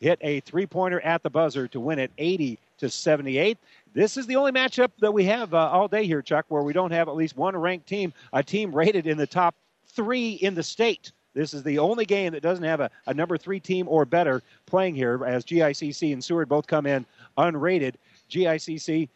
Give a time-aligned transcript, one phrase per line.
[0.00, 3.58] hit a three pointer at the buzzer to win it 80 to 78.
[3.94, 6.72] This is the only matchup that we have uh, all day here, Chuck, where we
[6.72, 9.54] don't have at least one ranked team, a team rated in the top
[9.86, 11.12] three in the state.
[11.34, 14.42] This is the only game that doesn't have a, a number three team or better
[14.66, 17.04] playing here, as GICC and Seward both come in
[17.36, 17.94] unrated.
[18.30, 19.08] GICC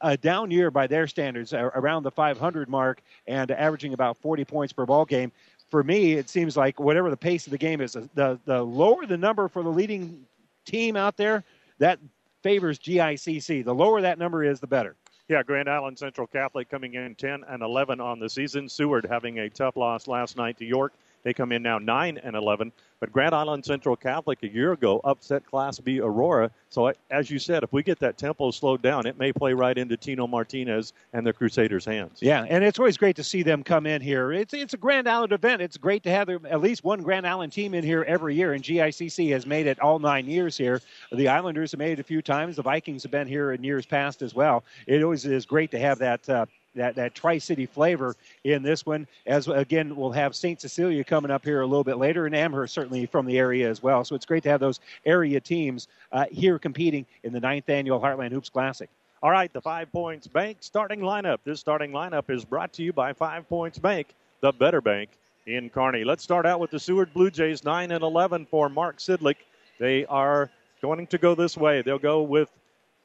[0.00, 4.72] a down year by their standards, around the 500 mark, and averaging about 40 points
[4.72, 5.32] per ball game.
[5.74, 9.06] For me, it seems like whatever the pace of the game is, the the lower
[9.06, 10.24] the number for the leading
[10.64, 11.42] team out there,
[11.80, 11.98] that
[12.44, 13.64] favors GICC.
[13.64, 14.94] The lower that number is, the better.
[15.26, 18.68] Yeah, Grand Island Central Catholic coming in 10 and 11 on the season.
[18.68, 20.92] Seward having a tough loss last night to York.
[21.24, 22.72] They come in now 9 and 11.
[23.00, 26.50] But Grand Island Central Catholic a year ago upset Class B Aurora.
[26.70, 29.76] So, as you said, if we get that tempo slowed down, it may play right
[29.76, 32.20] into Tino Martinez and the Crusaders' hands.
[32.22, 34.32] Yeah, and it's always great to see them come in here.
[34.32, 35.60] It's it's a Grand Island event.
[35.60, 38.62] It's great to have at least one Grand Island team in here every year, and
[38.62, 40.80] GICC has made it all nine years here.
[41.12, 42.56] The Islanders have made it a few times.
[42.56, 44.64] The Vikings have been here in years past as well.
[44.86, 46.28] It always is great to have that.
[46.28, 49.06] Uh, that, that Tri City flavor in this one.
[49.26, 50.60] As again, we'll have St.
[50.60, 53.82] Cecilia coming up here a little bit later, and Amherst certainly from the area as
[53.82, 54.04] well.
[54.04, 58.00] So it's great to have those area teams uh, here competing in the ninth annual
[58.00, 58.88] Heartland Hoops Classic.
[59.22, 61.38] All right, the Five Points Bank starting lineup.
[61.44, 64.08] This starting lineup is brought to you by Five Points Bank,
[64.40, 65.10] the better bank
[65.46, 66.04] in Kearney.
[66.04, 69.36] Let's start out with the Seward Blue Jays, 9 and 11 for Mark Sidlick.
[69.78, 70.50] They are
[70.82, 71.82] going to go this way.
[71.82, 72.50] They'll go with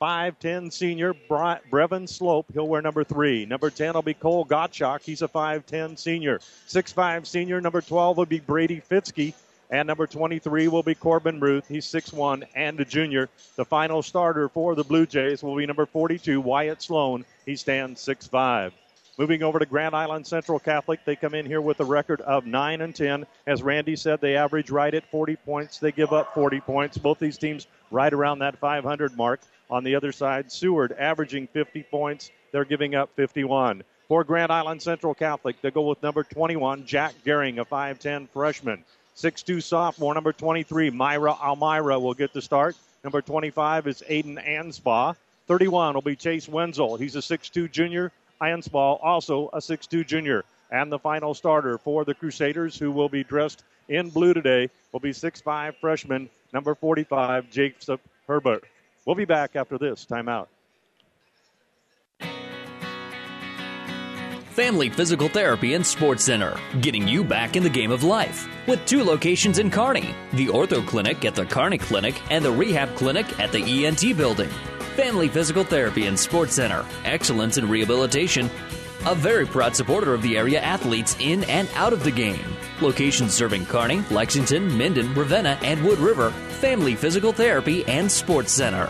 [0.02, 2.46] 5'10 senior Brevin Slope.
[2.54, 3.46] He'll wear number three.
[3.46, 5.02] Number 10 will be Cole Gottschalk.
[5.02, 6.40] He's a 5'10 senior.
[6.68, 7.60] 6'5 senior.
[7.60, 9.34] Number 12 will be Brady Fitzke.
[9.72, 11.68] And number 23 will be Corbin Ruth.
[11.68, 13.30] He's 6'1 and a junior.
[13.56, 17.26] The final starter for the Blue Jays will be number 42, Wyatt Sloan.
[17.46, 18.72] He stands 6'5.
[19.20, 22.46] Moving over to Grand Island Central Catholic, they come in here with a record of
[22.46, 23.28] 9 and 10.
[23.46, 25.78] As Randy said, they average right at 40 points.
[25.78, 26.98] They give up 40 points.
[26.98, 29.42] Both these teams right around that 500 mark.
[29.70, 32.32] On the other side, Seward averaging 50 points.
[32.52, 33.84] They're giving up 51.
[34.08, 38.84] For Grand Island Central Catholic, they go with number 21, Jack Gehring, a 5'10 freshman.
[39.16, 42.76] 6'2 sophomore, number 23, Myra Almira will get the start.
[43.04, 45.16] Number 25 is Aiden Anspaugh.
[45.48, 46.98] 31 will be Chase Wenzel.
[46.98, 48.12] He's a 6'2 junior.
[48.42, 50.44] Anspaugh, also a 6'2 junior.
[50.72, 55.00] And the final starter for the Crusaders, who will be dressed in blue today, will
[55.00, 58.70] be 6'5 freshman, number 45, Jacob Herbeck.
[59.10, 60.46] We'll be back after this timeout.
[64.52, 68.48] Family Physical Therapy and Sports Center, getting you back in the game of life.
[68.68, 72.96] With two locations in Kearney the Ortho Clinic at the Kearney Clinic and the Rehab
[72.96, 74.50] Clinic at the ENT Building.
[74.96, 78.48] Family Physical Therapy and Sports Center, excellence in rehabilitation.
[79.06, 82.58] A very proud supporter of the area athletes in and out of the game.
[82.82, 88.90] Locations serving Kearney, Lexington, Minden, Ravenna, and Wood River Family Physical Therapy and Sports Center.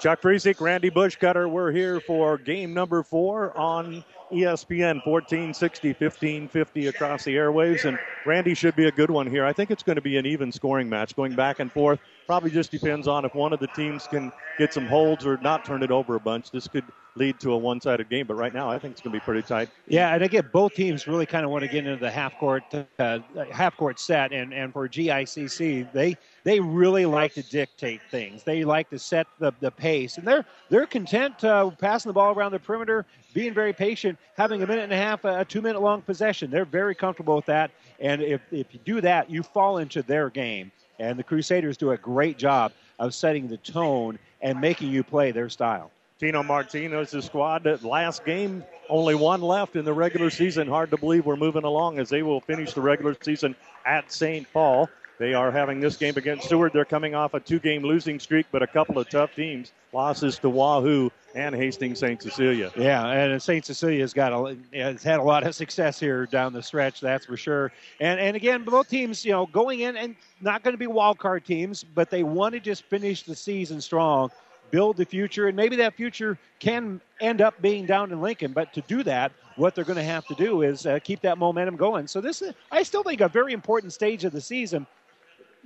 [0.00, 7.24] Chuck Friesick, Randy Bushcutter, we're here for game number four on ESPN 1460, 1550 across
[7.24, 7.84] the airwaves.
[7.84, 9.44] And Randy should be a good one here.
[9.44, 11.98] I think it's going to be an even scoring match going back and forth.
[12.26, 15.64] Probably just depends on if one of the teams can get some holds or not
[15.64, 16.52] turn it over a bunch.
[16.52, 16.84] This could
[17.16, 19.24] lead to a one sided game, but right now I think it's going to be
[19.24, 19.68] pretty tight.
[19.88, 22.62] Yeah, and again, both teams really kind of want to get into the half court
[22.98, 23.18] uh,
[23.50, 24.32] half court set.
[24.32, 26.16] And, and for GICC, they
[26.48, 28.42] they really like to dictate things.
[28.42, 32.34] They like to set the, the pace, and they're they're content uh, passing the ball
[32.34, 33.04] around the perimeter,
[33.34, 36.50] being very patient, having a minute and a half, a two minute long possession.
[36.50, 40.30] They're very comfortable with that, and if if you do that, you fall into their
[40.30, 40.72] game.
[40.98, 45.32] And the Crusaders do a great job of setting the tone and making you play
[45.32, 45.90] their style.
[46.18, 47.66] Tino Martinez' squad.
[47.84, 50.66] Last game, only one left in the regular season.
[50.66, 53.54] Hard to believe we're moving along as they will finish the regular season
[53.84, 54.50] at St.
[54.50, 54.88] Paul.
[55.18, 56.72] They are having this game against Seward.
[56.72, 59.72] They're coming off a two game losing streak, but a couple of tough teams.
[59.92, 62.22] Losses to Wahoo and Hastings St.
[62.22, 62.70] Cecilia.
[62.76, 63.64] Yeah, and St.
[63.64, 67.36] Cecilia's got a, has had a lot of success here down the stretch, that's for
[67.36, 67.72] sure.
[68.00, 71.18] And and again, both teams, you know, going in and not going to be wild
[71.18, 74.30] card teams, but they want to just finish the season strong,
[74.70, 78.52] build the future, and maybe that future can end up being down in Lincoln.
[78.52, 81.38] But to do that, what they're going to have to do is uh, keep that
[81.38, 82.06] momentum going.
[82.06, 84.86] So this is, I still think, a very important stage of the season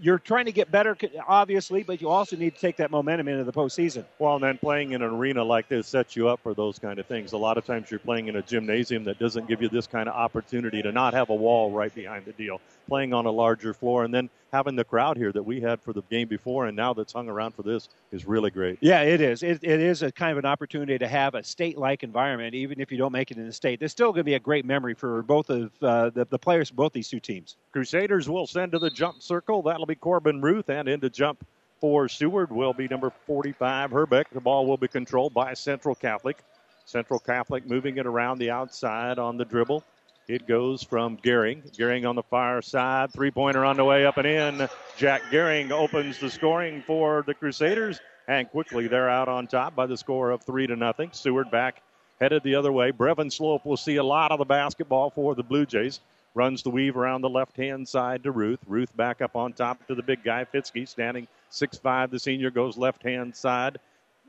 [0.01, 0.97] you're trying to get better,
[1.27, 4.05] obviously, but you also need to take that momentum into the postseason.
[4.19, 6.99] Well, and then playing in an arena like this sets you up for those kind
[6.99, 7.33] of things.
[7.33, 10.09] A lot of times you're playing in a gymnasium that doesn't give you this kind
[10.09, 12.61] of opportunity to not have a wall right behind the deal.
[12.93, 15.95] Playing on a larger floor, and then having the crowd here that we had for
[15.95, 18.77] the game before and now that's hung around for this is really great.
[18.83, 19.43] Yeah, it is.
[19.43, 22.93] It, it is a kind of an opportunity to have a state-like environment, even if
[22.93, 23.79] you don't make it in the state.
[23.79, 26.69] There's still going to be a great memory for both of uh, the, the players
[26.69, 27.57] for both these two teams.
[27.73, 29.63] Crusaders will send to the jump circle.
[29.63, 31.47] That'll be Corbin Ruth, and into jump
[31.81, 34.29] for Seward will be number 45 Herbeck.
[34.29, 36.45] The ball will be controlled by Central Catholic.
[36.85, 39.83] Central Catholic moving it around the outside on the dribble.
[40.29, 41.77] It goes from Gehring.
[41.77, 43.13] Gehring on the far side.
[43.13, 44.69] Three pointer on the way up and in.
[44.97, 48.01] Jack Gehring opens the scoring for the Crusaders.
[48.29, 51.11] And quickly they're out on top by the score of three to nothing.
[51.13, 51.83] Seward back
[52.21, 52.93] headed the other way.
[52.93, 56.01] Brevin Slope will see a lot of the basketball for the Blue Jays.
[56.35, 58.61] Runs the weave around the left hand side to Ruth.
[58.67, 62.11] Ruth back up on top to the big guy, Fitzke, standing 6'5.
[62.11, 63.79] The senior goes left hand side.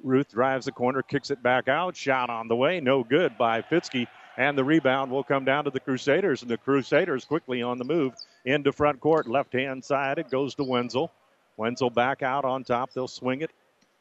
[0.04, 1.96] Ruth drives the corner, kicks it back out.
[1.96, 2.82] Shot on the way.
[2.82, 4.08] No good by Fitzke.
[4.38, 6.42] And the rebound will come down to the Crusaders.
[6.42, 8.14] And the Crusaders quickly on the move
[8.46, 9.28] into front court.
[9.28, 11.12] Left hand side, it goes to Wenzel.
[11.56, 12.94] Wenzel back out on top.
[12.94, 13.52] They'll swing it.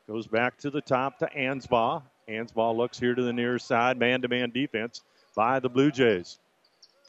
[0.08, 2.02] Goes back to the top to Anspaugh.
[2.28, 3.98] Anspaugh looks here to the near side.
[3.98, 5.02] Man to man defense
[5.36, 6.38] by the Blue Jays.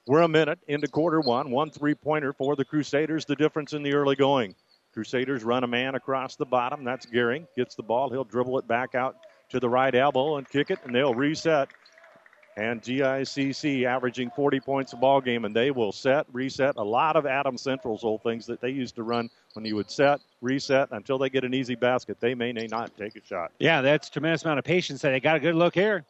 [0.06, 1.50] We're a minute into quarter one.
[1.50, 3.24] One three pointer for the Crusaders.
[3.26, 4.54] The difference in the early going.
[4.94, 6.84] Crusaders run a man across the bottom.
[6.84, 7.48] That's Gehring.
[7.56, 8.10] Gets the ball.
[8.10, 9.16] He'll dribble it back out
[9.50, 11.69] to the right elbow and kick it, and they'll reset
[12.56, 17.16] and GICC averaging 40 points a ball game, and they will set, reset a lot
[17.16, 20.90] of Adams Central's old things that they used to run when you would set, reset
[20.92, 22.20] until they get an easy basket.
[22.20, 23.52] They may, may not take a shot.
[23.60, 25.02] Yeah, that's tremendous amount of patience.
[25.02, 26.06] They got a good look here.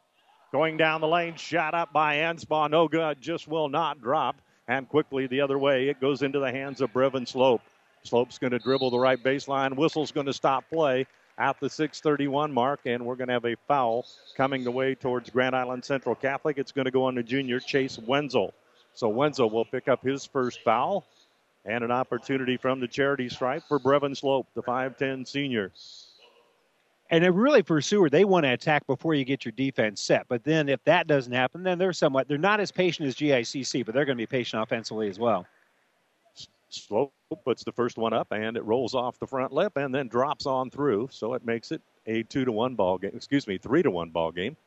[0.52, 4.36] Going down the lane, shot up by Anspaugh, no good, just will not drop.
[4.68, 7.62] And quickly the other way, it goes into the hands of Brevin Slope.
[8.04, 9.76] Slope's going to dribble the right baseline.
[9.76, 11.08] Whistle's going to stop play
[11.38, 15.30] at the 631 mark, and we're going to have a foul coming the way towards
[15.30, 16.58] Grand Island Central Catholic.
[16.58, 18.54] It's going to go on to junior Chase Wenzel.
[18.94, 21.06] So Wenzel will pick up his first foul
[21.66, 25.72] and an opportunity from the charity stripe for Brevin Slope, the 5'10 senior.
[27.10, 30.26] And really, for Seward, they want to attack before you get your defense set.
[30.28, 33.86] But then, if that doesn't happen, then they're somewhat they're not as patient as GICC,
[33.86, 35.46] but they're going to be patient offensively as well.
[36.74, 37.14] Slope
[37.46, 40.46] puts the first one up and it rolls off the front lip and then drops
[40.46, 41.10] on through.
[41.12, 43.12] So it makes it a two to one ball game.
[43.16, 44.58] Excuse me, three to one ball game.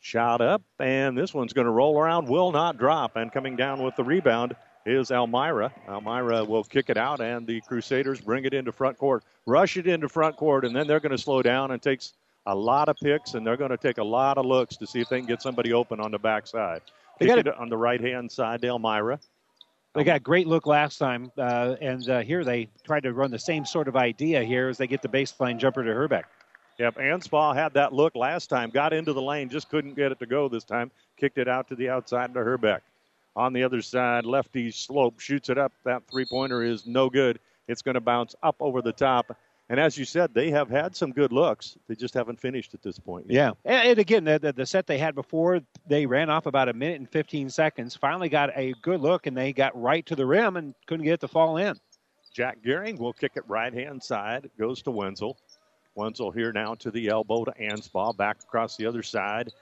[0.00, 3.16] Shot up and this one's going to roll around, will not drop.
[3.16, 4.56] And coming down with the rebound
[4.86, 5.72] is Elmira.
[5.88, 9.86] Elmira will kick it out and the Crusaders bring it into front court, rush it
[9.86, 12.14] into front court, and then they're going to slow down and takes
[12.46, 15.00] a lot of picks and they're going to take a lot of looks to see
[15.00, 16.80] if they can get somebody open on the backside.
[17.18, 19.20] They got it on the right hand side to Elmira.
[19.94, 23.32] They got a great look last time, uh, and uh, here they tried to run
[23.32, 26.26] the same sort of idea here as they get the baseline jumper to Herbeck.
[26.78, 30.20] Yep, Anspaugh had that look last time, got into the lane, just couldn't get it
[30.20, 30.92] to go this time.
[31.16, 32.82] Kicked it out to the outside to Herbeck.
[33.34, 35.72] On the other side, lefty slope shoots it up.
[35.84, 37.40] That three pointer is no good.
[37.66, 39.36] It's going to bounce up over the top
[39.70, 41.78] and as you said, they have had some good looks.
[41.86, 43.26] They just haven't finished at this point.
[43.30, 43.54] Yet.
[43.64, 43.82] Yeah.
[43.82, 47.08] And, again, the, the, set they had before, they ran off about a minute and
[47.08, 47.94] 15 seconds.
[47.94, 51.14] Finally got a good look, and they got right to the rim and couldn't get
[51.14, 51.78] it to fall in.
[52.34, 54.46] Jack Gehring will kick it right hand side.
[54.46, 55.38] It goes to Wenzel.
[55.94, 58.16] Wenzel here now to the elbow to Anspaugh.
[58.16, 59.52] Back across the other side.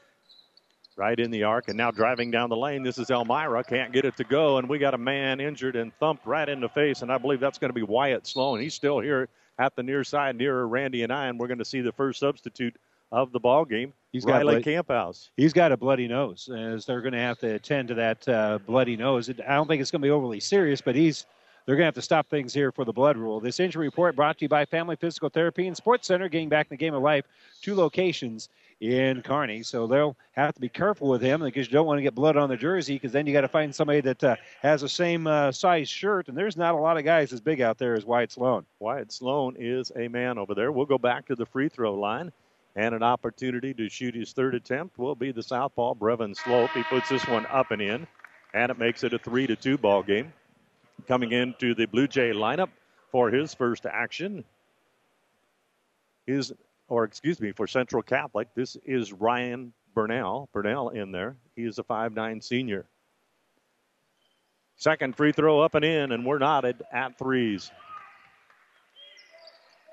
[0.97, 1.69] Right in the arc.
[1.69, 2.83] And now driving down the lane.
[2.83, 3.63] This is Elmira.
[3.63, 4.57] Can't get it to go.
[4.57, 7.03] And we got a man injured and thumped right in the face.
[7.03, 8.59] And I believe that's going to be Wyatt Sloan.
[8.59, 11.65] He's still here at the near side nearer Randy and I, and we're going to
[11.65, 12.77] see the first substitute
[13.11, 13.93] of the ball game.
[14.13, 15.31] He's Riley got Camphouse.
[15.37, 18.59] He's got a bloody nose, as they're going to have to attend to that uh,
[18.67, 19.31] bloody nose.
[19.31, 21.27] I don't think it's going to be overly serious, but he's
[21.67, 23.41] they're going to have to stop things here for the blood rule.
[23.41, 26.67] This injury report brought to you by Family Physical Therapy and Sports Center, getting back
[26.67, 27.27] in the game of life.
[27.61, 28.49] Two locations
[28.81, 29.63] in Kearney.
[29.63, 32.37] So they'll have to be careful with him because you don't want to get blood
[32.37, 35.27] on the jersey because then you got to find somebody that uh, has the same
[35.27, 36.29] uh, size shirt.
[36.29, 38.65] And there's not a lot of guys as big out there as Wyatt Sloan.
[38.79, 40.71] Wyatt Sloan is a man over there.
[40.71, 42.33] We'll go back to the free throw line.
[42.77, 46.71] And an opportunity to shoot his third attempt will be the southpaw, Brevin Slope.
[46.71, 48.07] He puts this one up and in,
[48.55, 50.33] and it makes it a 3 to 2 ball game.
[51.09, 52.69] Coming into the Blue Jay lineup
[53.11, 54.45] for his first action
[56.29, 56.53] is
[56.89, 60.49] or excuse me, for Central Catholic, this is Ryan Burnell.
[60.53, 61.37] Burnell in there.
[61.55, 62.87] He is a five-nine senior.
[64.77, 67.71] Second free throw up and in, and we're knotted at threes.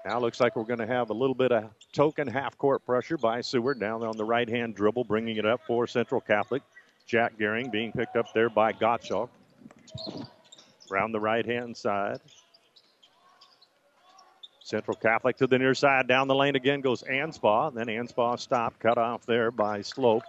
[0.05, 3.17] Now looks like we're going to have a little bit of token half court pressure
[3.17, 6.61] by Seward down on the right hand dribble, bringing it up for Central Catholic.
[7.07, 9.29] Jack Gehring being picked up there by Gottschalk.
[10.91, 12.19] Around the right hand side.
[14.65, 16.07] Central Catholic to the near side.
[16.07, 17.71] Down the lane again goes Anspaugh.
[17.75, 20.23] Then Anspaugh stopped, cut off there by Slope.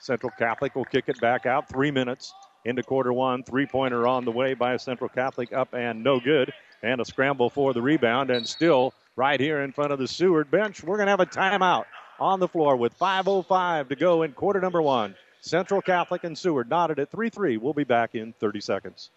[0.00, 1.68] Central Catholic will kick it back out.
[1.68, 2.32] Three minutes
[2.64, 3.42] into quarter one.
[3.42, 6.54] Three pointer on the way by a Central Catholic, up and no good.
[6.82, 10.50] And a scramble for the rebound, and still right here in front of the Seward
[10.50, 10.82] bench.
[10.82, 11.84] We're going to have a timeout
[12.18, 15.14] on the floor with 5.05 to go in quarter number one.
[15.42, 17.58] Central Catholic and Seward knotted at 3 3.
[17.58, 19.10] We'll be back in 30 seconds.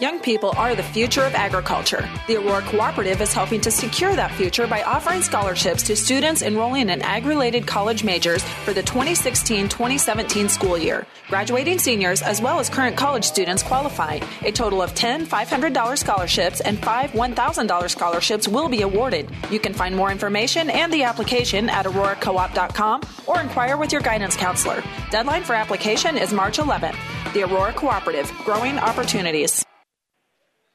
[0.00, 2.08] Young people are the future of agriculture.
[2.26, 6.88] The Aurora Cooperative is helping to secure that future by offering scholarships to students enrolling
[6.88, 11.06] in ag related college majors for the 2016 2017 school year.
[11.28, 14.18] Graduating seniors as well as current college students qualify.
[14.42, 19.30] A total of 10 $500 scholarships and 5 $1,000 scholarships will be awarded.
[19.48, 24.36] You can find more information and the application at auroracoop.com or inquire with your guidance
[24.36, 24.82] counselor.
[25.10, 26.96] Deadline for application is March 11th.
[27.32, 29.64] The Aurora Cooperative, growing opportunities.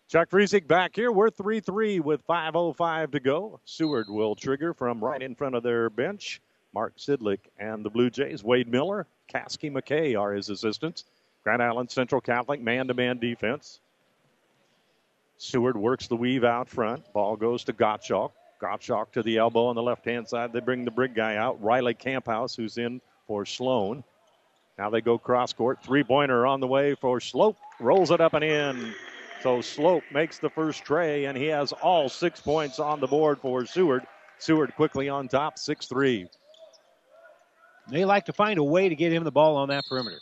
[0.09, 1.11] Chuck Friesick back here.
[1.11, 3.59] We're 3 3 with 5.05 to go.
[3.63, 6.41] Seward will trigger from right in front of their bench.
[6.73, 8.43] Mark Sidlick and the Blue Jays.
[8.43, 11.05] Wade Miller, Caskey McKay are his assistants.
[11.43, 13.81] Grand Island Central Catholic man to man defense.
[15.37, 17.03] Seward works the weave out front.
[17.13, 18.31] Ball goes to Gottschalk.
[18.59, 20.51] Gottschalk to the elbow on the left hand side.
[20.51, 21.61] They bring the brig guy out.
[21.61, 24.03] Riley Camphouse, who's in for Sloan.
[24.75, 25.83] Now they go cross court.
[25.83, 27.57] Three pointer on the way for Slope.
[27.79, 28.95] Rolls it up and in.
[29.41, 33.39] So Slope makes the first tray, and he has all six points on the board
[33.39, 34.03] for Seward.
[34.37, 36.27] Seward quickly on top, 6 3.
[37.89, 40.19] They like to find a way to get him the ball on that perimeter.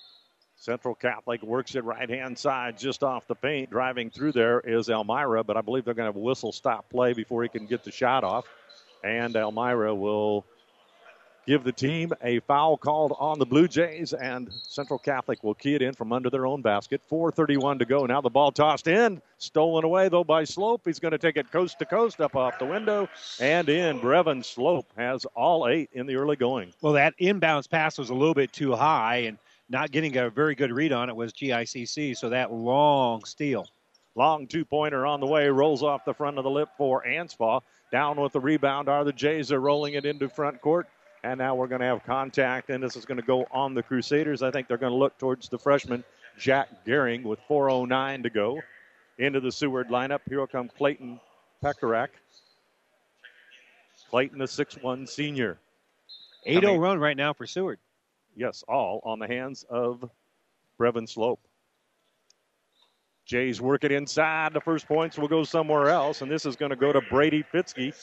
[0.56, 3.70] Central Catholic works it right hand side just off the paint.
[3.70, 6.90] Driving through there is Elmira, but I believe they're going to have a whistle stop
[6.90, 8.46] play before he can get the shot off.
[9.04, 10.46] And Elmira will
[11.48, 15.76] give the team a foul called on the Blue Jays, and Central Catholic will key
[15.76, 17.02] it in from under their own basket.
[17.10, 18.06] 4.31 to go.
[18.06, 20.82] Now the ball tossed in, stolen away though by Slope.
[20.86, 23.08] He's going to take it coast to coast up off the window
[23.40, 24.00] and in.
[24.00, 26.74] Brevin Slope has all eight in the early going.
[26.82, 29.38] Well, that inbounds pass was a little bit too high, and
[29.70, 33.68] not getting a very good read on it was GICC, so that long steal.
[34.16, 37.62] Long two pointer on the way, rolls off the front of the lip for Anspaugh.
[37.92, 39.50] Down with the rebound are the Jays.
[39.50, 40.88] They're rolling it into front court.
[41.28, 43.84] And now we're going to have contact, and this is going to go on the
[43.84, 44.42] Crusaders.
[44.42, 46.06] I think they're going to look towards the freshman,
[46.40, 48.62] Jack Gehring, with 4.09 to go.
[49.18, 50.22] Into the Seward lineup.
[50.30, 51.20] Here will come Clayton
[51.62, 52.10] Pekarek.
[54.10, 55.60] Clayton, the 6'1 senior.
[56.46, 57.80] 8 0 run right now for Seward.
[58.38, 60.10] Yes, all on the hands of
[60.80, 61.42] Brevin Slope.
[63.26, 64.54] Jays work it inside.
[64.54, 67.44] The first points will go somewhere else, and this is going to go to Brady
[67.54, 67.94] Fitzke.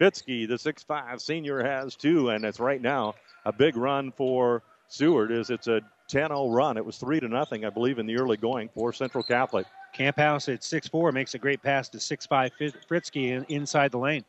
[0.00, 5.30] Fitzke, the 6'5 senior, has two, and it's right now a big run for Seward.
[5.30, 6.76] Is it's a 10-0 run.
[6.76, 9.66] It was three to nothing, I believe, in the early going for Central Catholic.
[9.92, 12.50] Camphouse at 6'4 makes a great pass to 6'5
[12.90, 14.24] Fitzke inside the lane.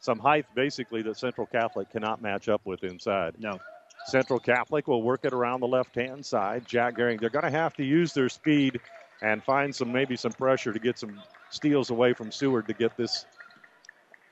[0.00, 3.34] Some height, basically, that Central Catholic cannot match up with inside.
[3.38, 3.60] No.
[4.06, 6.66] Central Catholic will work it around the left-hand side.
[6.66, 8.80] Jack Gehring, they're going to have to use their speed
[9.20, 12.96] and find some maybe some pressure to get some steals away from Seward to get
[12.96, 13.26] this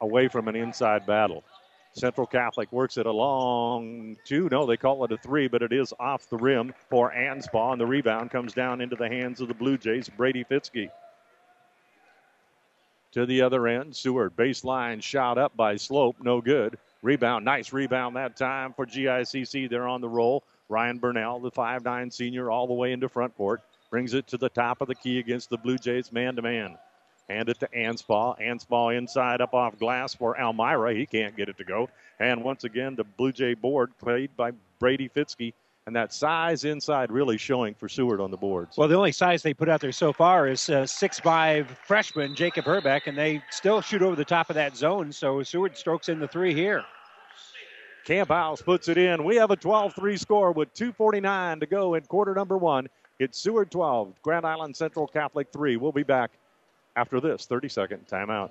[0.01, 1.45] away from an inside battle.
[1.93, 4.49] Central Catholic works it along two.
[4.51, 7.81] No, they call it a three, but it is off the rim for Anspaugh, and
[7.81, 10.91] the rebound comes down into the hands of the Blue Jays, Brady Fitzke.
[13.13, 16.79] To the other end, Seward baseline shot up by Slope, no good.
[17.03, 19.69] Rebound, nice rebound that time for GICC.
[19.69, 20.45] They're on the roll.
[20.69, 24.49] Ryan Burnell, the five-nine senior, all the way into front court, brings it to the
[24.49, 26.79] top of the key against the Blue Jays man to man.
[27.31, 28.41] Hand it to Anspaugh.
[28.41, 30.93] Anspaugh inside up off glass for Elmira.
[30.93, 31.89] He can't get it to go.
[32.19, 35.55] And once again, the Blue Jay board played by Brady Fitzke.
[35.87, 38.77] And that size inside really showing for Seward on the boards.
[38.77, 42.65] Well, the only size they put out there so far is uh, six-five freshman Jacob
[42.65, 45.11] Herbeck, and they still shoot over the top of that zone.
[45.13, 46.85] So Seward strokes in the three here.
[48.05, 49.23] Camphouse puts it in.
[49.25, 52.89] We have a 12 3 score with 2.49 to go in quarter number one.
[53.21, 55.77] It's Seward 12, Grand Island Central Catholic 3.
[55.77, 56.33] We'll be back
[57.01, 58.51] after this 30 second timeout.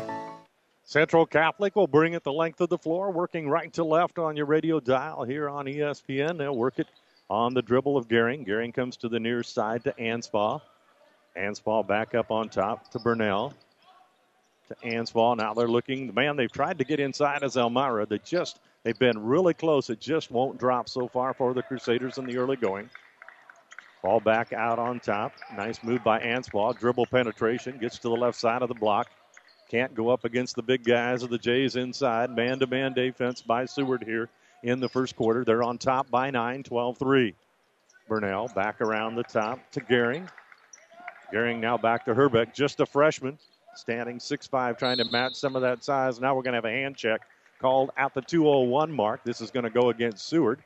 [0.91, 4.35] Central Catholic will bring it the length of the floor, working right to left on
[4.35, 6.37] your radio dial here on ESPN.
[6.37, 6.87] They'll work it
[7.29, 8.45] on the dribble of Gehring.
[8.45, 10.59] Gehring comes to the near side to Anspaugh.
[11.37, 13.53] Anspaugh back up on top to Burnell.
[14.67, 15.37] To Anspaugh.
[15.37, 16.07] Now they're looking.
[16.07, 18.05] The Man, they've tried to get inside as Elmira.
[18.05, 19.89] They just they've been really close.
[19.89, 22.89] It just won't drop so far for the Crusaders in the early going.
[24.03, 25.31] Ball back out on top.
[25.55, 26.77] Nice move by Anspaugh.
[26.77, 27.77] Dribble penetration.
[27.77, 29.07] Gets to the left side of the block.
[29.71, 32.29] Can't go up against the big guys of the Jays inside.
[32.35, 34.27] Man to man defense by Seward here
[34.63, 35.45] in the first quarter.
[35.45, 37.33] They're on top by 9, 12 3.
[38.09, 40.27] Burnell back around the top to Gehring.
[41.33, 43.39] Gehring now back to Herbeck, just a freshman,
[43.73, 46.19] standing 6'5, trying to match some of that size.
[46.19, 47.21] Now we're going to have a hand check
[47.61, 49.23] called at the 201 mark.
[49.23, 50.61] This is going to go against Seward.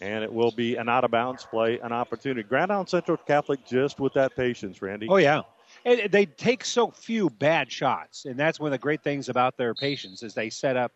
[0.00, 2.42] And it will be an out of bounds play, an opportunity.
[2.42, 5.06] Grand Island Central Catholic just with that patience, Randy.
[5.08, 5.42] Oh, yeah
[5.84, 9.74] they take so few bad shots, and that's one of the great things about their
[9.74, 10.92] patience is they set up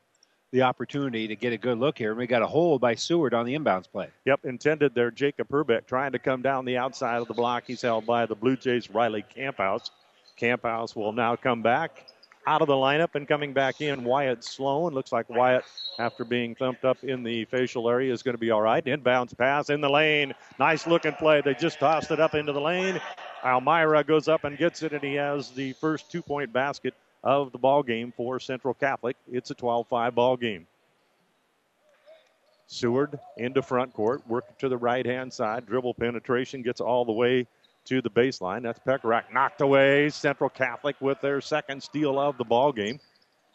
[0.51, 2.11] the opportunity to get a good look here.
[2.11, 4.09] And we got a hold by Seward on the inbounds play.
[4.25, 5.11] Yep, intended there.
[5.11, 7.65] Jacob Herbeck trying to come down the outside of the block.
[7.67, 9.91] He's held by the Blue Jays Riley Camphouse.
[10.37, 12.07] Camphouse will now come back
[12.49, 14.05] out of the lineup and coming back in.
[14.05, 14.95] Wyatt Sloan.
[14.95, 15.65] Looks like Wyatt,
[15.99, 18.83] after being thumped up in the facial area, is going to be all right.
[18.83, 20.33] Inbounds pass in the lane.
[20.59, 21.43] Nice looking play.
[21.43, 22.99] They just tossed it up into the lane.
[23.45, 27.53] Almira goes up and gets it, and he has the first two point basket of
[27.53, 29.17] the ball game for Central Catholic.
[29.31, 30.67] It's a 12-5 ball game.
[32.67, 37.13] Seward into front court, work to the right hand side, dribble penetration, gets all the
[37.13, 37.47] way
[37.89, 38.63] to the baseline.
[38.63, 40.11] That's Pekarek knocked away.
[40.11, 43.01] Central Catholic with their second steal of the ball game.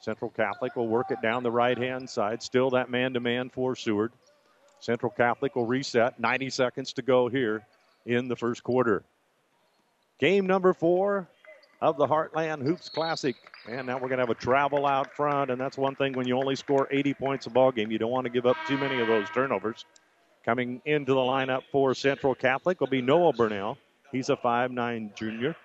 [0.01, 2.43] Central Catholic will work it down the right hand side.
[2.43, 4.11] Still that man to man for Seward.
[4.79, 6.19] Central Catholic will reset.
[6.19, 7.65] 90 seconds to go here
[8.05, 9.03] in the first quarter.
[10.19, 11.29] Game number four
[11.79, 13.35] of the Heartland Hoops Classic.
[13.69, 16.27] And now we're going to have a travel out front, and that's one thing when
[16.27, 17.91] you only score 80 points a ball game.
[17.91, 19.85] You don't want to give up too many of those turnovers.
[20.43, 23.77] Coming into the lineup for Central Catholic will be Noah Burnell.
[24.13, 25.55] He's a five-nine junior.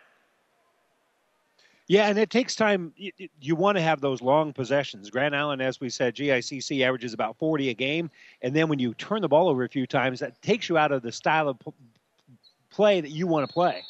[1.87, 2.93] Yeah, and it takes time.
[2.97, 5.11] You, want to have those long possessions.
[5.11, 8.11] Grand Island, as we said, GICC averages about 40 a game.
[8.43, 10.93] And then when you turn the ball over a few times, that takes you out
[10.93, 11.59] of the style of
[12.71, 13.83] play that you want to play.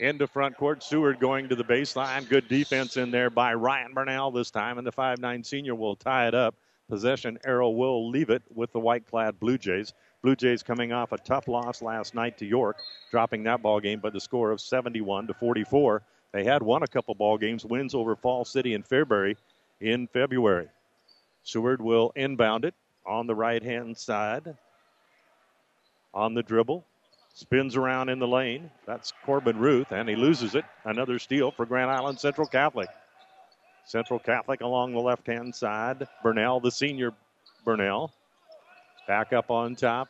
[0.00, 2.28] Into front court, Seward going to the baseline.
[2.28, 6.26] Good defense in there by Ryan Burnell this time, and the five-nine senior will tie
[6.26, 6.54] it up.
[6.88, 9.94] Possession arrow will leave it with the white clad Blue Jays.
[10.22, 12.78] Blue Jays coming off a tough loss last night to York,
[13.10, 16.02] dropping that ball game by the score of 71 to 44.
[16.32, 19.36] They had won a couple ball games, wins over Falls City and Fairbury
[19.80, 20.68] in February.
[21.42, 22.74] Seward will inbound it
[23.06, 24.56] on the right hand side.
[26.12, 26.84] On the dribble,
[27.32, 28.70] spins around in the lane.
[28.86, 30.66] That's Corbin Ruth, and he loses it.
[30.84, 32.88] Another steal for Grand Island Central Catholic.
[33.86, 36.06] Central Catholic along the left hand side.
[36.22, 37.12] Burnell, the senior
[37.64, 38.12] Burnell,
[39.06, 40.08] Back up on top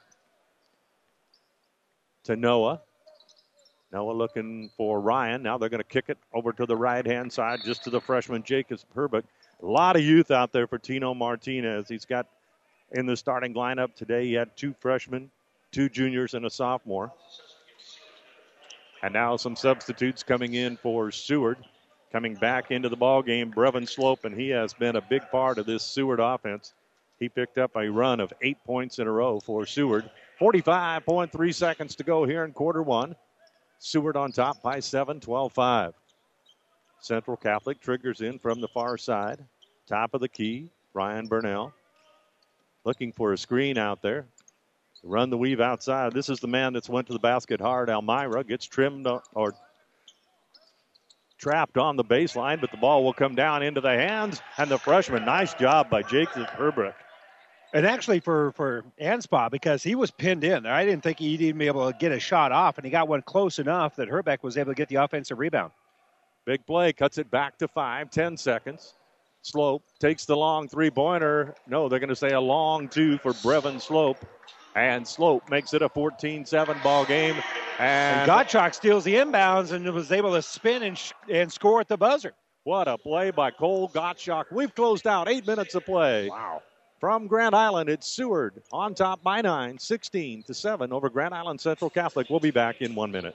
[2.24, 2.80] to Noah.
[3.92, 5.42] Noah looking for Ryan.
[5.42, 8.00] Now they're going to kick it over to the right hand side, just to the
[8.00, 9.24] freshman Jacob Herbeck.
[9.62, 11.88] A lot of youth out there for Tino Martinez.
[11.88, 12.26] He's got
[12.92, 14.26] in the starting lineup today.
[14.26, 15.30] He had two freshmen,
[15.72, 17.12] two juniors, and a sophomore.
[19.02, 21.58] And now some substitutes coming in for Seward.
[22.12, 25.58] Coming back into the ball game, Brevin Slope, and he has been a big part
[25.58, 26.74] of this Seward offense.
[27.20, 30.10] He picked up a run of eight points in a row for Seward.
[30.40, 33.14] 45.3 seconds to go here in quarter one.
[33.78, 35.94] Seward on top by 7, 12 5.
[37.00, 39.44] Central Catholic triggers in from the far side.
[39.86, 41.74] Top of the key, Ryan Burnell.
[42.84, 44.24] Looking for a screen out there.
[45.02, 46.12] Run the weave outside.
[46.14, 47.90] This is the man that's went to the basket hard.
[47.90, 49.54] Almira gets trimmed or
[51.38, 54.40] trapped on the baseline, but the ball will come down into the hands.
[54.56, 56.94] And the freshman, nice job by Jacob Herbeck.
[57.72, 61.58] And actually, for for Anspaugh, because he was pinned in, I didn't think he'd even
[61.58, 64.42] be able to get a shot off, and he got one close enough that Herbeck
[64.42, 65.72] was able to get the offensive rebound.
[66.46, 68.94] Big play, cuts it back to five, ten seconds.
[69.42, 71.54] Slope takes the long three pointer.
[71.66, 74.24] No, they're going to say a long two for Brevin Slope.
[74.76, 77.36] And Slope makes it a 14 7 ball game.
[77.78, 81.80] And, and Gottschalk steals the inbounds and was able to spin and, sh- and score
[81.80, 82.32] at the buzzer.
[82.64, 84.44] What a play by Cole Gottschalk.
[84.52, 86.28] We've closed out eight minutes of play.
[86.28, 86.62] Wow.
[87.00, 91.58] From Grand Island, it's Seward on top by nine, 16 to 7 over Grand Island
[91.58, 92.28] Central Catholic.
[92.28, 93.34] We'll be back in one minute.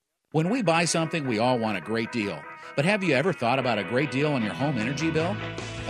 [0.33, 2.41] When we buy something, we all want a great deal.
[2.77, 5.35] But have you ever thought about a great deal on your home energy bill?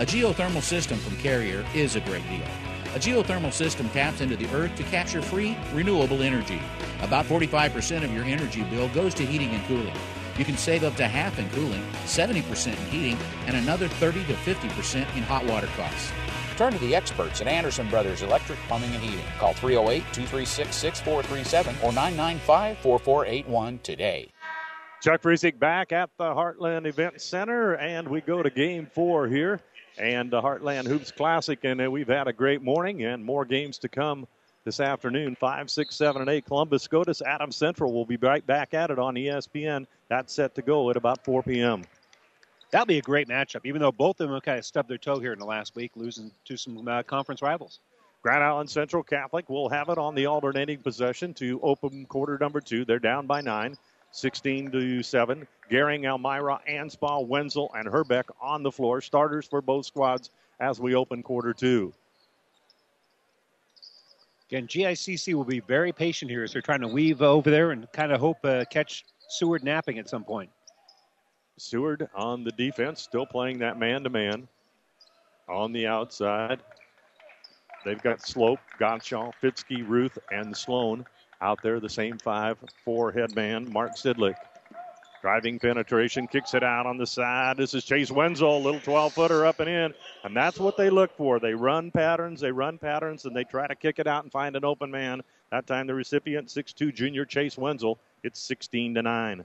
[0.00, 2.44] A geothermal system from Carrier is a great deal.
[2.96, 6.60] A geothermal system taps into the earth to capture free, renewable energy.
[7.02, 9.94] About 45% of your energy bill goes to heating and cooling.
[10.36, 14.32] You can save up to half in cooling, 70% in heating, and another 30 to
[14.32, 16.10] 50% in hot water costs.
[16.56, 19.24] Turn to the experts at Anderson Brothers Electric Plumbing and Heating.
[19.38, 24.31] Call 308 236 6437 or 995 4481 today.
[25.02, 29.60] Chuck Friesick back at the Heartland Event Center, and we go to game four here.
[29.98, 33.78] And the Heartland Hoops Classic, and uh, we've had a great morning and more games
[33.78, 34.28] to come
[34.64, 35.34] this afternoon.
[35.34, 36.46] 5, 6, 7, and 8.
[36.46, 39.86] Columbus SCOTUS, Adams Central will be right back at it on ESPN.
[40.08, 41.82] That's set to go at about 4 p.m.
[42.70, 44.98] That'll be a great matchup, even though both of them have kind of stubbed their
[44.98, 47.80] toe here in the last week, losing to some uh, conference rivals.
[48.22, 52.60] Grand Island Central Catholic will have it on the alternating possession to open quarter number
[52.60, 52.84] two.
[52.84, 53.76] They're down by nine,
[54.12, 55.46] 16 to 7.
[55.70, 59.00] Gehring, Elmira, Anspaugh, Wenzel, and Herbeck on the floor.
[59.00, 61.92] Starters for both squads as we open quarter two.
[64.48, 67.90] Again, GICC will be very patient here as they're trying to weave over there and
[67.92, 70.50] kind of hope uh, catch Seward napping at some point.
[71.56, 74.46] Seward on the defense, still playing that man to man.
[75.48, 76.60] On the outside,
[77.84, 81.06] they've got Slope, Gottschalk, Fitzke, Ruth, and Sloan
[81.42, 81.80] out there.
[81.80, 84.36] The same 5 4 head man, Mark Sidlick.
[85.20, 87.56] Driving penetration, kicks it out on the side.
[87.56, 89.94] This is Chase Wenzel, little 12 footer up and in.
[90.24, 91.38] And that's what they look for.
[91.38, 94.56] They run patterns, they run patterns, and they try to kick it out and find
[94.56, 95.22] an open man.
[95.52, 98.00] That time the recipient, 6'2 junior Chase Wenzel.
[98.24, 99.44] It's 16 to 9.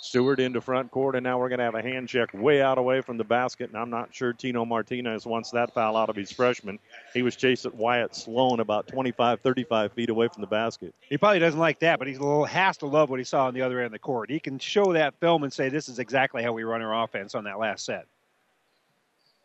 [0.00, 2.78] Seward into front court, and now we're going to have a hand check way out
[2.78, 3.68] away from the basket.
[3.68, 6.78] And I'm not sure Tino Martinez wants that foul out of his freshman.
[7.12, 10.94] He was chasing Wyatt Sloan about 25, 35 feet away from the basket.
[11.00, 12.16] He probably doesn't like that, but he
[12.48, 14.30] has to love what he saw on the other end of the court.
[14.30, 17.34] He can show that film and say, this is exactly how we run our offense
[17.34, 18.06] on that last set.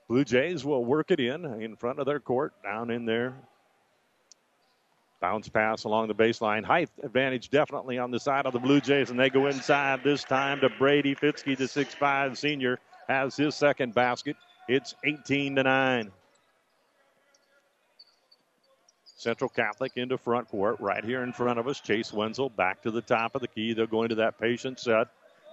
[0.08, 3.34] Blue Jays will work it in in front of their court, down in there
[5.24, 6.66] Bounce pass along the baseline.
[6.66, 10.26] Height advantage definitely on the side of the Blue Jays, and they go inside this
[10.26, 14.36] time to Brady Fitzke, the six-five senior, has his second basket.
[14.68, 16.12] It's 18 to 9.
[19.06, 21.80] Central Catholic into front court right here in front of us.
[21.80, 23.74] Chase Wenzel back to the top of the key.
[23.74, 25.08] They'll go into that patient set.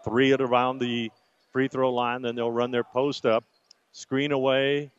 [0.05, 1.13] Three at around the
[1.53, 2.23] free throw line.
[2.23, 3.45] Then they'll run their post up.
[3.93, 4.91] Screen away.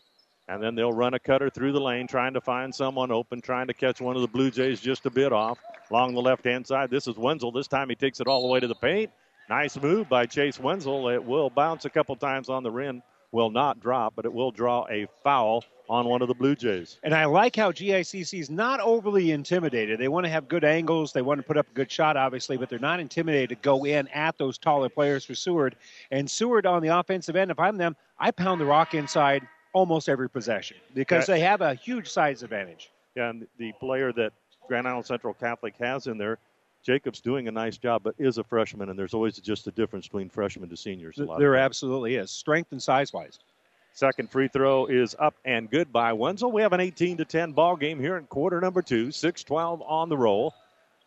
[0.52, 3.68] And then they'll run a cutter through the lane, trying to find someone open, trying
[3.68, 5.58] to catch one of the Blue Jays just a bit off
[5.90, 6.90] along the left hand side.
[6.90, 7.54] This is Wenzel.
[7.54, 9.10] This time he takes it all the way to the paint.
[9.50, 11.08] Nice move by Chase Wenzel.
[11.08, 14.52] It will bounce a couple times on the rim, will not drop, but it will
[14.52, 17.00] draw a foul on one of the Blue Jays.
[17.02, 20.02] And I like how GICC is not overly intimidated.
[20.02, 21.14] They want to have good angles.
[21.14, 23.86] They want to put up a good shot, obviously, but they're not intimidated to go
[23.86, 25.78] in at those taller players for Seward.
[26.12, 30.10] And Seward on the offensive end, if I'm them, I pound the rock inside almost
[30.10, 32.90] every possession because they have a huge size advantage.
[33.16, 34.34] Yeah, and the player that
[34.68, 36.38] Grand Island Central Catholic has in there,
[36.84, 40.08] Jacob's doing a nice job, but is a freshman, and there's always just a difference
[40.08, 41.20] between freshmen to seniors.
[41.38, 43.40] There absolutely is, strength and size wise.
[43.94, 46.52] Second free throw is up and good by Wenzel.
[46.52, 49.10] We have an 18 to 10 ball game here in quarter number two.
[49.10, 50.54] 6-12 on the roll.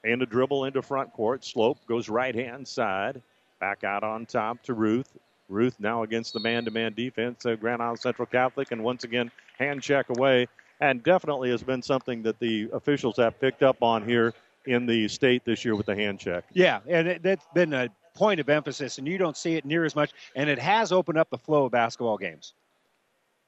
[0.05, 1.47] And a dribble into front court.
[1.47, 3.23] Slope goes right hand side.
[3.59, 5.09] Back out on top to Ruth.
[5.49, 9.05] Ruth now against the man to man defense of Grand Island Central Catholic, and once
[9.05, 10.49] again, hand check away.
[10.81, 14.35] And definitely has been something that the officials have picked up on here
[14.67, 16.45] in the state this year with the hand check.
[16.53, 19.85] Yeah, and it, that's been a point of emphasis, and you don't see it near
[19.85, 20.11] as much.
[20.35, 22.55] And it has opened up the flow of basketball games.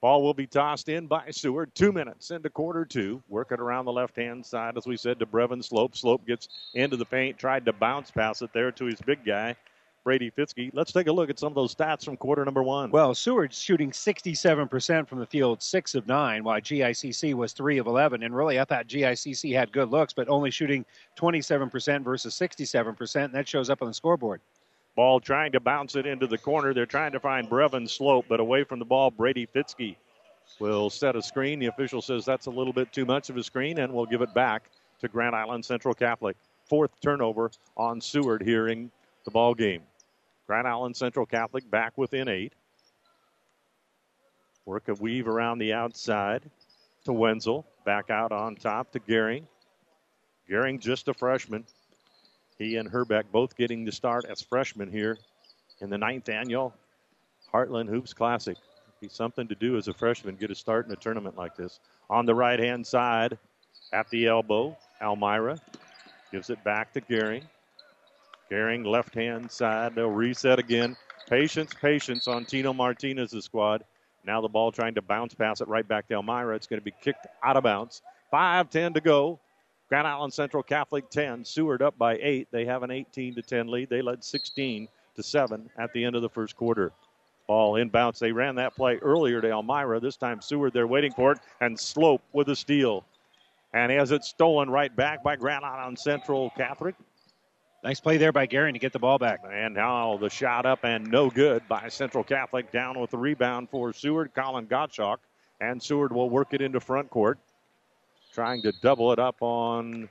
[0.00, 1.74] Ball will be tossed in by Seward.
[1.74, 3.22] Two minutes into quarter two.
[3.28, 5.96] Working around the left hand side, as we said, to Brevin Slope.
[5.96, 9.56] Slope gets into the paint, tried to bounce pass it there to his big guy,
[10.06, 10.70] Brady Fitzke.
[10.72, 12.92] Let's take a look at some of those stats from quarter number one.
[12.92, 17.88] Well, Seward's shooting 67% from the field, six of nine, while GICC was three of
[17.88, 18.22] 11.
[18.22, 20.84] And really, I thought GICC had good looks, but only shooting
[21.18, 24.40] 27% versus 67%, and that shows up on the scoreboard.
[24.94, 26.72] Ball trying to bounce it into the corner.
[26.72, 29.96] They're trying to find Brevin Slope, but away from the ball, Brady Fitzke
[30.60, 31.58] will set a screen.
[31.58, 34.22] The official says that's a little bit too much of a screen, and we'll give
[34.22, 36.36] it back to Grand Island Central Catholic.
[36.64, 38.88] Fourth turnover on Seward here in
[39.24, 39.82] the ball game.
[40.46, 42.52] Grand Island Central Catholic back within eight.
[44.64, 46.42] Work a weave around the outside
[47.04, 47.66] to Wenzel.
[47.84, 49.44] Back out on top to Gehring.
[50.48, 51.64] Gehring just a freshman.
[52.58, 55.18] He and Herbeck both getting the start as freshmen here
[55.80, 56.74] in the ninth annual
[57.52, 58.56] Heartland Hoops Classic.
[59.00, 61.80] Be something to do as a freshman, get a start in a tournament like this.
[62.08, 63.38] On the right hand side,
[63.92, 65.58] at the elbow, Elmira
[66.32, 67.44] gives it back to Gehring.
[68.50, 69.94] Gehring left hand side.
[69.94, 70.96] They'll reset again.
[71.28, 73.84] Patience, patience on Tino Martinez's squad.
[74.24, 76.54] Now the ball trying to bounce pass it right back to Elmira.
[76.54, 78.02] It's going to be kicked out of bounds.
[78.30, 79.40] 5 10 to go.
[79.88, 81.44] Grand Island Central Catholic 10.
[81.44, 82.48] Seward up by 8.
[82.50, 83.88] They have an 18 to 10 lead.
[83.88, 86.92] They led 16 to 7 at the end of the first quarter.
[87.46, 88.18] Ball inbounds.
[88.18, 90.00] They ran that play earlier to Elmira.
[90.00, 91.38] This time Seward, they're waiting for it.
[91.60, 93.04] And Slope with a steal.
[93.72, 96.96] And as it's stolen right back by Grand Island Central Catholic.
[97.84, 99.40] Nice play there by Gehring to get the ball back.
[99.48, 102.72] And now the shot up and no good by Central Catholic.
[102.72, 105.18] Down with the rebound for Seward, Colin Gottschalk.
[105.60, 107.38] And Seward will work it into front court.
[108.32, 110.08] Trying to double it up on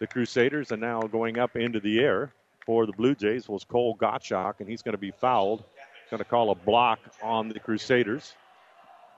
[0.00, 2.32] the Crusaders and now going up into the air
[2.66, 5.64] for the Blue Jays was Cole Gottschalk, and he's going to be fouled.
[6.10, 8.34] Going to call a block on the Crusaders.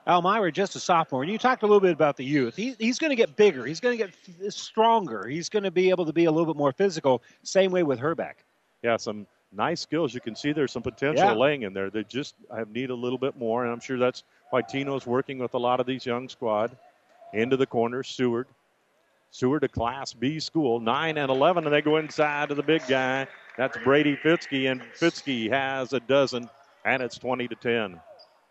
[0.07, 2.55] Elmira, just a sophomore, and you talked a little bit about the youth.
[2.55, 3.65] He, he's going to get bigger.
[3.65, 4.13] He's going to get
[4.45, 5.27] f- stronger.
[5.27, 7.21] He's going to be able to be a little bit more physical.
[7.43, 8.37] Same way with Herbeck.
[8.83, 10.13] Yeah, some nice skills.
[10.13, 11.33] You can see there's some potential Yeah.
[11.33, 11.89] laying in there.
[11.89, 15.39] They just have need a little bit more, and I'm sure that's why Tino's working
[15.39, 16.77] with a lot of these young squad.
[17.33, 18.47] Into the corner, Seward.
[19.31, 22.81] Seward, a Class B school, 9 and 11, and they go inside to the big
[22.87, 23.27] guy.
[23.57, 26.49] That's Brady Fitzke, and Fitzke has a dozen,
[26.85, 27.99] and it's 20 to 10.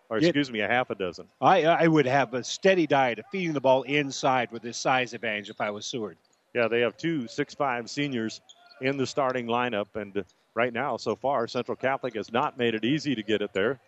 [0.08, 1.26] Or excuse me, a half a dozen.
[1.40, 4.78] I, uh, I would have a steady diet of feeding the ball inside with this
[4.78, 6.16] size advantage if I was Seward.
[6.54, 8.40] Yeah, they have two six-five seniors
[8.80, 12.84] in the starting lineup, and right now, so far, Central Catholic has not made it
[12.84, 13.80] easy to get it there.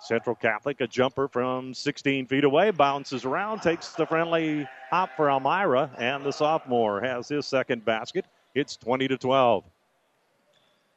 [0.00, 5.30] Central Catholic, a jumper from 16 feet away, bounces around, takes the friendly hop for
[5.30, 8.26] Elmira, and the sophomore has his second basket.
[8.54, 9.64] It's 20 to 12.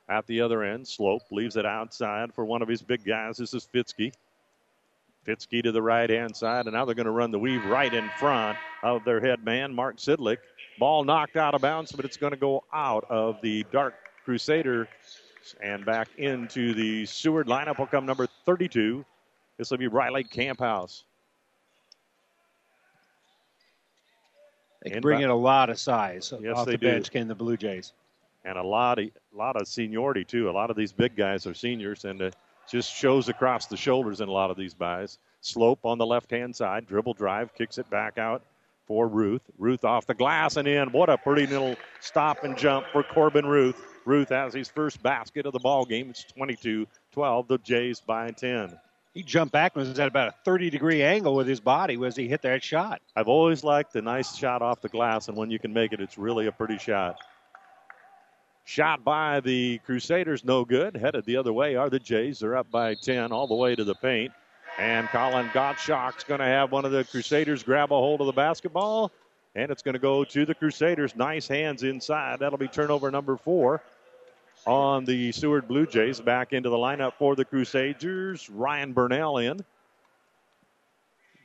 [0.10, 3.38] At the other end, Slope leaves it outside for one of his big guys.
[3.38, 4.12] This is Fitzke.
[5.26, 7.94] Fitzke to the right hand side, and now they're going to run the weave right
[7.94, 10.38] in front of their head man, Mark Sidlick.
[10.80, 13.94] Ball knocked out of bounds, but it's going to go out of the Dark
[14.26, 14.88] Crusader
[15.62, 19.06] and back into the Seward lineup will come number 32.
[19.58, 21.04] This will be Riley Camphouse.
[24.84, 26.88] They bring in a lot of size Yes, off they the do.
[26.88, 27.92] bench, can the Blue Jays.
[28.46, 30.50] And a lot of lot of seniority too.
[30.50, 32.36] A lot of these big guys are seniors, and it
[32.70, 35.18] just shows across the shoulders in a lot of these guys.
[35.42, 38.44] Slope on the left hand side, dribble drive, kicks it back out
[38.88, 39.42] for Ruth.
[39.58, 40.92] Ruth off the glass and in.
[40.92, 43.82] What a pretty little stop and jump for Corbin Ruth.
[44.06, 46.10] Ruth has his first basket of the ball game.
[46.10, 47.48] It's 22-12.
[47.48, 48.78] The Jays by 10.
[49.14, 52.16] He jumped back and was at about a 30 degree angle with his body as
[52.16, 53.02] he hit that shot.
[53.16, 56.00] I've always liked the nice shot off the glass, and when you can make it,
[56.00, 57.18] it's really a pretty shot.
[58.70, 60.96] Shot by the Crusaders, no good.
[60.96, 62.38] Headed the other way are the Jays.
[62.38, 64.32] They're up by 10 all the way to the paint.
[64.78, 68.32] And Colin Gottschalk's going to have one of the Crusaders grab a hold of the
[68.32, 69.12] basketball.
[69.56, 71.16] And it's going to go to the Crusaders.
[71.16, 72.38] Nice hands inside.
[72.42, 73.82] That'll be turnover number four
[74.68, 76.22] on the Seward Blue Jays.
[76.22, 78.52] Back into the lineup for the Crusaders.
[78.52, 79.66] Ryan Burnell in.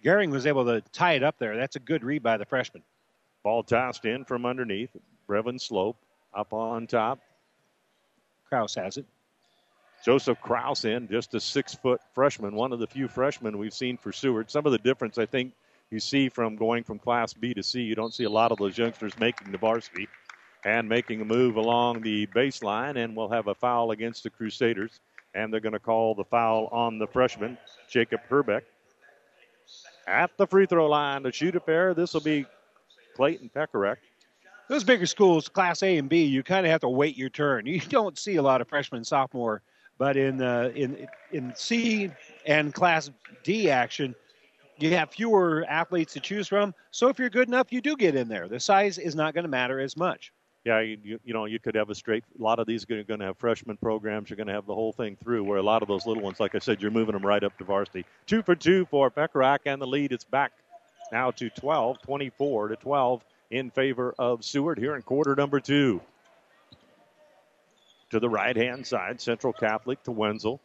[0.04, 1.56] Gehring was able to tie it up there.
[1.56, 2.82] That's a good read by the freshman.
[3.42, 4.90] Ball tossed in from underneath.
[5.26, 5.96] Brevin Slope
[6.34, 7.20] up on top.
[8.48, 9.06] Kraus has it.
[10.04, 13.96] Joseph Kraus in, just a six foot freshman, one of the few freshmen we've seen
[13.96, 14.50] for Seward.
[14.50, 15.54] Some of the difference I think
[15.90, 18.58] you see from going from Class B to C, you don't see a lot of
[18.58, 20.08] those youngsters making the varsity
[20.64, 25.00] and making a move along the baseline, and we'll have a foul against the Crusaders.
[25.34, 28.64] And they're going to call the foul on the freshman, Jacob Herbeck.
[30.06, 32.46] At the free throw line to shoot a pair, this will be
[33.16, 33.96] Clayton Pekarek.
[34.68, 37.66] Those bigger schools, Class A and B, you kind of have to wait your turn.
[37.66, 39.62] You don't see a lot of freshman sophomore,
[39.98, 42.10] but in uh, in in C
[42.46, 43.10] and Class
[43.42, 44.14] D action,
[44.78, 46.74] you have fewer athletes to choose from.
[46.90, 48.48] So if you're good enough, you do get in there.
[48.48, 50.32] The size is not going to matter as much.
[50.64, 52.24] Yeah, you, you know, you could have a straight.
[52.38, 54.30] A lot of these are going to have freshman programs.
[54.30, 55.44] You're going to have the whole thing through.
[55.44, 57.56] Where a lot of those little ones, like I said, you're moving them right up
[57.58, 58.06] to varsity.
[58.26, 60.52] Two for two for Pekarek, and the lead is back
[61.12, 66.00] now to 12, 24 to 12 in favor of Seward here in quarter number two.
[68.10, 70.60] To the right hand side, Central Catholic to Wenzel.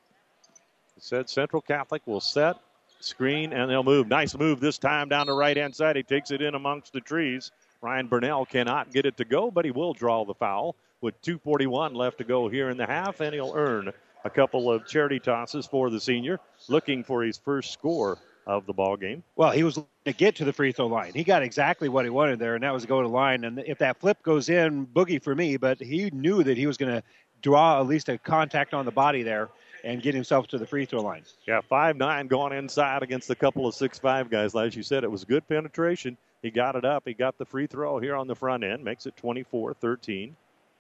[0.97, 2.57] It said Central Catholic will set,
[2.99, 4.07] screen, and they'll move.
[4.07, 5.95] Nice move this time down the right hand side.
[5.95, 7.51] He takes it in amongst the trees.
[7.81, 11.95] Ryan Burnell cannot get it to go, but he will draw the foul with 2.41
[11.95, 13.91] left to go here in the half, and he'll earn
[14.25, 18.17] a couple of charity tosses for the senior, looking for his first score
[18.49, 19.23] of the ball game.
[19.35, 21.11] Well, he was to get to the free throw line.
[21.13, 23.43] He got exactly what he wanted there, and that was to go to line.
[23.43, 25.55] And if that flip goes in, boogie for me.
[25.55, 27.03] But he knew that he was going to
[27.43, 29.49] draw at least a contact on the body there
[29.83, 31.23] and get himself to the free throw line.
[31.47, 34.55] Yeah, five nine going inside against a couple of six five guys.
[34.55, 36.17] As you said, it was good penetration.
[36.41, 37.03] He got it up.
[37.05, 38.83] He got the free throw here on the front end.
[38.83, 40.31] Makes it 24-13.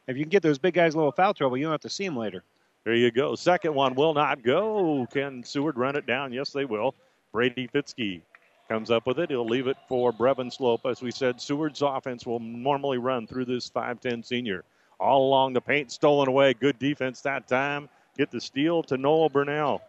[0.07, 1.89] If you can get those big guys a little foul trouble, you don't have to
[1.89, 2.43] see them later.
[2.83, 3.35] There you go.
[3.35, 5.05] Second one will not go.
[5.11, 6.33] Can Seward run it down?
[6.33, 6.95] Yes, they will.
[7.31, 8.21] Brady Fitzke
[8.67, 9.29] comes up with it.
[9.29, 10.85] He'll leave it for Brevin Slope.
[10.85, 14.63] As we said, Seward's offense will normally run through this 5'10 senior.
[14.99, 16.53] All along the paint, stolen away.
[16.53, 17.89] Good defense that time.
[18.17, 19.81] Get the steal to Noah Burnell.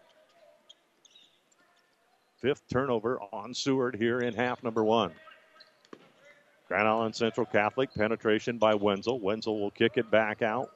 [2.41, 5.13] Fifth turnover on Seward here in half number one.
[6.69, 9.19] Grand Island Central Catholic penetration by Wenzel.
[9.19, 10.71] Wenzel will kick it back out.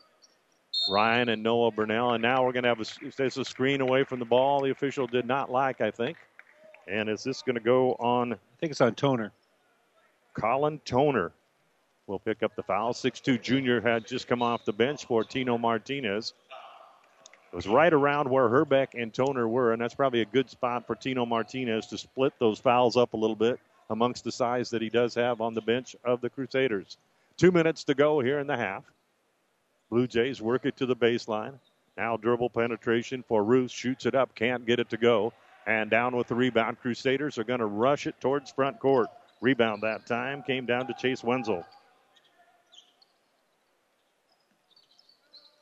[0.91, 4.19] Ryan and Noah Burnell, and now we're going to have a, a screen away from
[4.19, 4.61] the ball.
[4.61, 6.19] The official did not like, I think.
[6.87, 8.33] And is this going to go on?
[8.33, 9.33] I think it's on Toner.
[10.35, 11.33] Colin Toner
[12.07, 12.93] will pick up the foul.
[12.93, 16.35] 6'2 junior had just come off the bench for Tino Martinez.
[17.53, 20.87] It was right around where Herbeck and Toner were, and that's probably a good spot
[20.87, 24.83] for Tino Martinez to split those fouls up a little bit amongst the size that
[24.83, 26.97] he does have on the bench of the Crusaders.
[27.37, 28.83] Two minutes to go here in the half.
[29.89, 31.55] Blue Jays work it to the baseline.
[31.97, 33.71] Now dribble penetration for Ruth.
[33.71, 35.33] Shoots it up, can't get it to go.
[35.67, 36.81] And down with the rebound.
[36.81, 39.09] Crusaders are going to rush it towards front court.
[39.41, 41.65] Rebound that time came down to Chase Wenzel.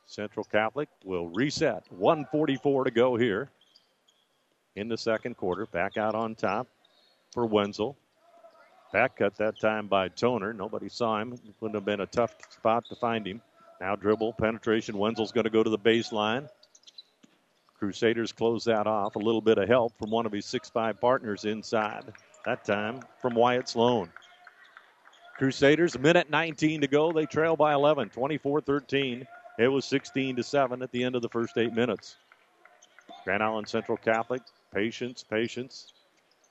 [0.06, 1.84] Central Catholic will reset.
[1.90, 3.48] 144 to go here
[4.76, 5.66] in the second quarter.
[5.66, 6.66] Back out on top
[7.32, 7.96] for Wenzel.
[8.92, 10.52] Back cut that time by Toner.
[10.52, 11.34] Nobody saw him.
[11.60, 13.40] Wouldn't have been a tough spot to find him.
[13.80, 14.98] Now dribble, penetration.
[14.98, 16.48] Wenzel's going to go to the baseline.
[17.82, 19.16] Crusaders close that off.
[19.16, 22.04] A little bit of help from one of his six-five partners inside.
[22.44, 24.08] That time from Wyatt Sloan.
[25.36, 27.10] Crusaders, a minute 19 to go.
[27.10, 29.26] They trail by 11, 24 13.
[29.58, 32.18] It was 16 to 7 at the end of the first eight minutes.
[33.24, 34.42] Grand Island Central Catholic,
[34.72, 35.92] patience, patience.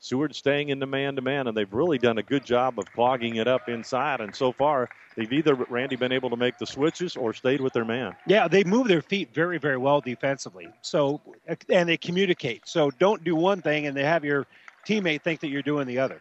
[0.03, 2.91] Seward staying in the man to man, and they've really done a good job of
[2.91, 4.19] clogging it up inside.
[4.19, 7.71] And so far, they've either, Randy, been able to make the switches or stayed with
[7.71, 8.15] their man.
[8.25, 10.67] Yeah, they move their feet very, very well defensively.
[10.81, 11.21] So,
[11.69, 12.63] and they communicate.
[12.67, 14.47] So don't do one thing and they have your
[14.87, 16.19] teammate think that you're doing the other.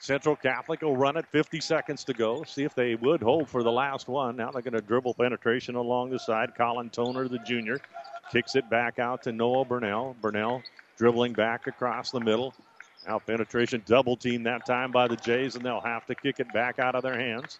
[0.00, 1.26] Central Catholic will run it.
[1.26, 2.44] 50 seconds to go.
[2.44, 4.36] See if they would hold for the last one.
[4.36, 6.54] Now they're going to dribble penetration along the side.
[6.56, 7.80] Colin Toner, the junior,
[8.30, 10.14] kicks it back out to Noah Burnell.
[10.20, 10.62] Burnell
[10.96, 12.54] dribbling back across the middle.
[13.06, 16.52] Now penetration double team that time by the Jays, and they'll have to kick it
[16.52, 17.58] back out of their hands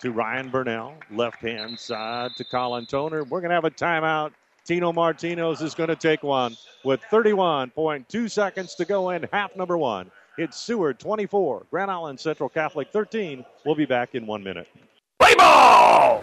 [0.00, 0.94] to Ryan Burnell.
[1.10, 3.24] Left hand side to Colin Toner.
[3.24, 4.32] We're going to have a timeout.
[4.64, 9.76] Tino Martinez is going to take one with 31.2 seconds to go in half number
[9.76, 10.10] one.
[10.38, 13.44] It's Seward 24, Grand Island Central Catholic 13.
[13.66, 14.68] We'll be back in one minute.
[15.18, 16.22] Play ball!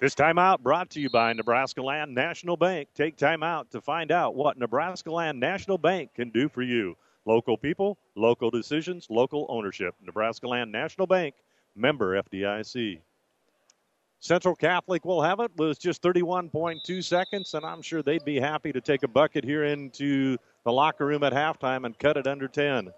[0.00, 2.88] This timeout brought to you by Nebraska Land National Bank.
[2.94, 6.96] Take time out to find out what Nebraska Land National Bank can do for you.
[7.24, 9.96] Local people, local decisions, local ownership.
[10.00, 11.34] Nebraska Land National Bank,
[11.74, 13.00] member FDIC.
[14.20, 18.70] Central Catholic will have it with just 31.2 seconds, and I'm sure they'd be happy
[18.70, 22.46] to take a bucket here into the locker room at halftime and cut it under
[22.46, 22.92] 10.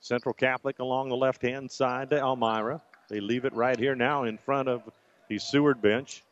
[0.00, 2.80] Central Catholic along the left hand side to Elmira.
[3.10, 4.80] They leave it right here now in front of
[5.28, 6.22] the Seward bench.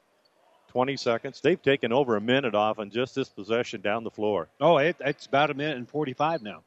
[0.75, 1.41] 20 seconds.
[1.41, 4.49] They've taken over a minute off on just this possession down the floor.
[4.61, 6.63] Oh, it, it's about a minute and 45 now.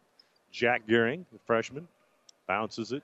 [0.49, 1.89] Jack Gehring, the freshman,
[2.47, 3.03] bounces it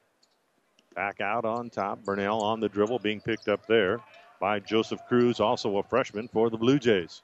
[0.96, 2.02] back out on top.
[2.06, 4.00] Burnell on the dribble, being picked up there
[4.40, 7.22] by Joseph Cruz, also a freshman for the Blue Jays.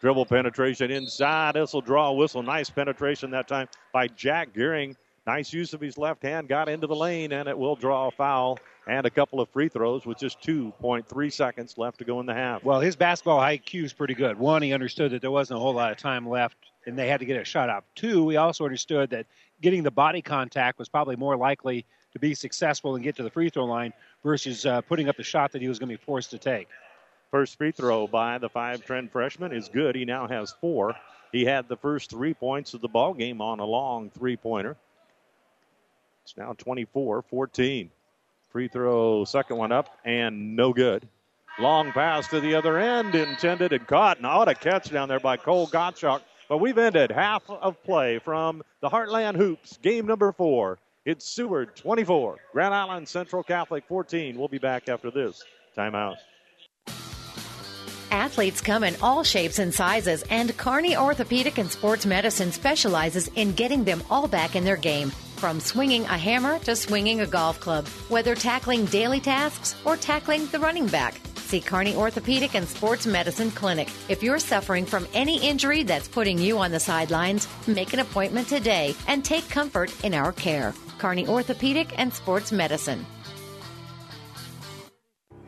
[0.00, 1.54] Dribble penetration inside.
[1.54, 2.42] This will draw a whistle.
[2.42, 4.96] Nice penetration that time by Jack Gehring.
[5.26, 6.48] Nice use of his left hand.
[6.48, 8.58] Got into the lane, and it will draw a foul
[8.88, 12.34] and a couple of free throws with just 2.3 seconds left to go in the
[12.34, 12.64] half.
[12.64, 14.36] Well, his basketball IQ is pretty good.
[14.36, 16.56] One, he understood that there wasn't a whole lot of time left
[16.86, 17.84] and they had to get a shot up.
[17.94, 19.26] Two, he also understood that
[19.60, 23.30] getting the body contact was probably more likely to be successful and get to the
[23.30, 23.92] free throw line
[24.24, 26.68] versus uh, putting up the shot that he was going to be forced to take.
[27.30, 29.94] First free throw by the five trend freshman is good.
[29.94, 30.96] He now has four.
[31.30, 34.76] He had the first three points of the ball game on a long three pointer.
[36.24, 37.90] It's now 24 14.
[38.50, 41.08] Free throw, second one up, and no good.
[41.58, 44.20] Long pass to the other end, intended and caught.
[44.20, 46.20] Now, what a catch down there by Cole Gottschalk.
[46.48, 50.78] But we've ended half of play from the Heartland Hoops, game number four.
[51.04, 54.38] It's Seward 24, Grand Island Central Catholic 14.
[54.38, 55.42] We'll be back after this
[55.76, 56.16] timeout.
[58.10, 63.52] Athletes come in all shapes and sizes, and Kearney Orthopedic and Sports Medicine specializes in
[63.52, 65.10] getting them all back in their game.
[65.42, 70.46] From swinging a hammer to swinging a golf club, whether tackling daily tasks or tackling
[70.46, 71.20] the running back.
[71.34, 73.88] See Kearney Orthopedic and Sports Medicine Clinic.
[74.08, 78.46] If you're suffering from any injury that's putting you on the sidelines, make an appointment
[78.46, 80.74] today and take comfort in our care.
[80.98, 83.04] Kearney Orthopedic and Sports Medicine.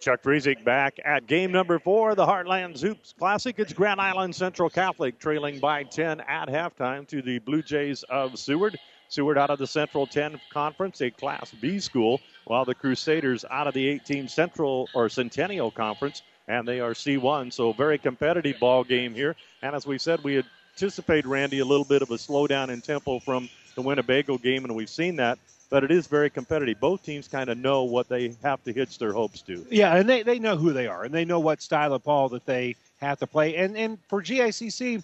[0.00, 3.58] Chuck Friesick back at game number four, the Heartland Hoops Classic.
[3.58, 8.38] It's Grand Island Central Catholic trailing by 10 at halftime to the Blue Jays of
[8.38, 8.78] Seward.
[9.08, 13.66] Seward out of the Central 10 Conference, a Class B school, while the Crusaders out
[13.66, 17.52] of the 18 Central or Centennial Conference, and they are C1.
[17.52, 19.34] So very competitive ball game here.
[19.62, 20.44] And as we said, we
[20.74, 24.76] anticipate Randy a little bit of a slowdown in tempo from the Winnebago game, and
[24.76, 25.38] we've seen that
[25.70, 26.80] but it is very competitive.
[26.80, 29.66] Both teams kind of know what they have to hitch their hopes to.
[29.70, 32.28] Yeah, and they, they know who they are, and they know what style of ball
[32.30, 33.56] that they have to play.
[33.56, 35.02] And and for GICC,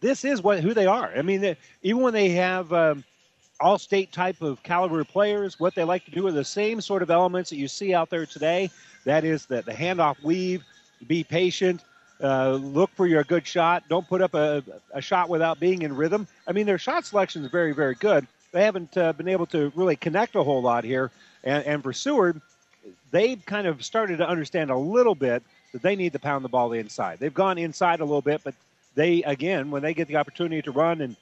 [0.00, 1.12] this is what who they are.
[1.16, 3.04] I mean, even when they have um,
[3.60, 7.02] all state type of caliber players, what they like to do are the same sort
[7.02, 8.70] of elements that you see out there today.
[9.04, 10.64] That is the, the handoff weave,
[11.06, 11.82] be patient,
[12.22, 13.84] uh, look for your good shot.
[13.88, 16.26] Don't put up a, a shot without being in rhythm.
[16.46, 19.72] I mean, their shot selection is very, very good they haven't uh, been able to
[19.74, 21.10] really connect a whole lot here.
[21.42, 22.40] And, and for Seward,
[23.10, 25.42] they've kind of started to understand a little bit
[25.72, 27.18] that they need to pound the ball inside.
[27.18, 28.54] They've gone inside a little bit, but
[28.94, 31.16] they, again, when they get the opportunity to run and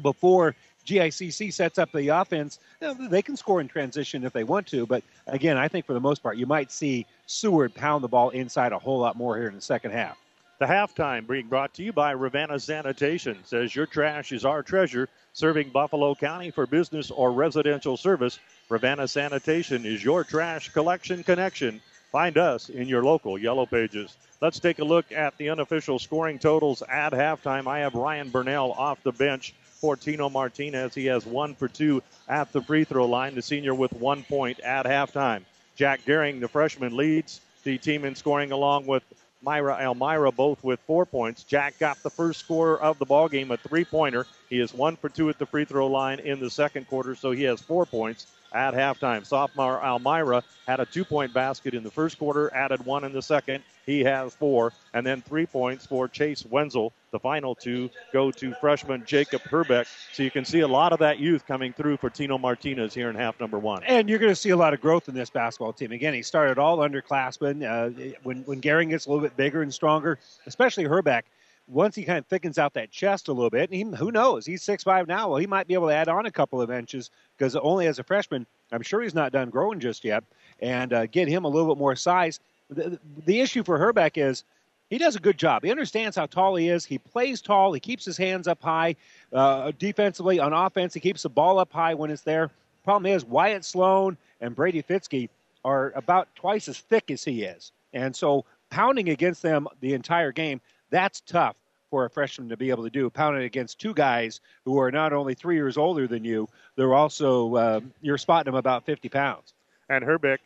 [0.00, 0.54] before
[0.86, 2.60] GICC sets up the offense,
[3.00, 4.86] they can score in transition if they want to.
[4.86, 8.30] But again, I think for the most part, you might see Seward pound the ball
[8.30, 10.16] inside a whole lot more here in the second half.
[10.60, 15.08] The halftime being brought to you by Ravenna Sanitation says your trash is our treasure,
[15.32, 18.38] serving Buffalo County for business or residential service.
[18.68, 21.80] Ravenna Sanitation is your trash collection connection.
[22.12, 24.18] Find us in your local Yellow Pages.
[24.42, 27.66] Let's take a look at the unofficial scoring totals at halftime.
[27.66, 30.94] I have Ryan Burnell off the bench for Tino Martinez.
[30.94, 34.60] He has one for two at the free throw line, the senior with one point
[34.60, 35.40] at halftime.
[35.74, 39.02] Jack Gehring, the freshman, leads the team in scoring along with
[39.42, 41.44] Myra Elmira both with four points.
[41.44, 44.26] Jack got the first score of the ball game, a three-pointer.
[44.48, 47.30] He is one for two at the free throw line in the second quarter, so
[47.30, 49.24] he has four points at halftime.
[49.24, 53.22] Sophomore Elmira had a two point basket in the first quarter, added one in the
[53.22, 53.62] second.
[53.86, 56.92] He has four, and then three points for Chase Wenzel.
[57.10, 59.88] The final two go to freshman Jacob Herbeck.
[60.12, 63.10] So you can see a lot of that youth coming through for Tino Martinez here
[63.10, 63.82] in half number one.
[63.84, 65.90] And you're going to see a lot of growth in this basketball team.
[65.90, 67.64] Again, he started all underclassmen.
[67.64, 71.24] Uh, when when Gehring gets a little bit bigger and stronger, especially Herbeck,
[71.70, 74.44] once he kind of thickens out that chest a little bit, he, who knows?
[74.44, 75.28] He's six five now.
[75.28, 77.98] Well, he might be able to add on a couple of inches because only as
[77.98, 80.24] a freshman, I'm sure he's not done growing just yet,
[80.60, 82.40] and uh, get him a little bit more size.
[82.68, 84.44] the, the issue for Herbeck is
[84.90, 85.62] he does a good job.
[85.62, 86.84] He understands how tall he is.
[86.84, 87.72] He plays tall.
[87.72, 88.96] He keeps his hands up high.
[89.32, 92.50] Uh, defensively, on offense, he keeps the ball up high when it's there.
[92.82, 95.28] Problem is, Wyatt Sloan and Brady Fitzke
[95.64, 97.70] are about twice as thick as he is.
[97.92, 100.60] And so pounding against them the entire game,
[100.90, 101.54] that's tough
[101.90, 103.10] for a freshman to be able to do.
[103.10, 107.54] Pounding against two guys who are not only three years older than you, they're also,
[107.56, 109.52] uh, you're spotting them about 50 pounds.
[109.88, 110.40] And Herbeck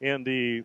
[0.00, 0.62] in the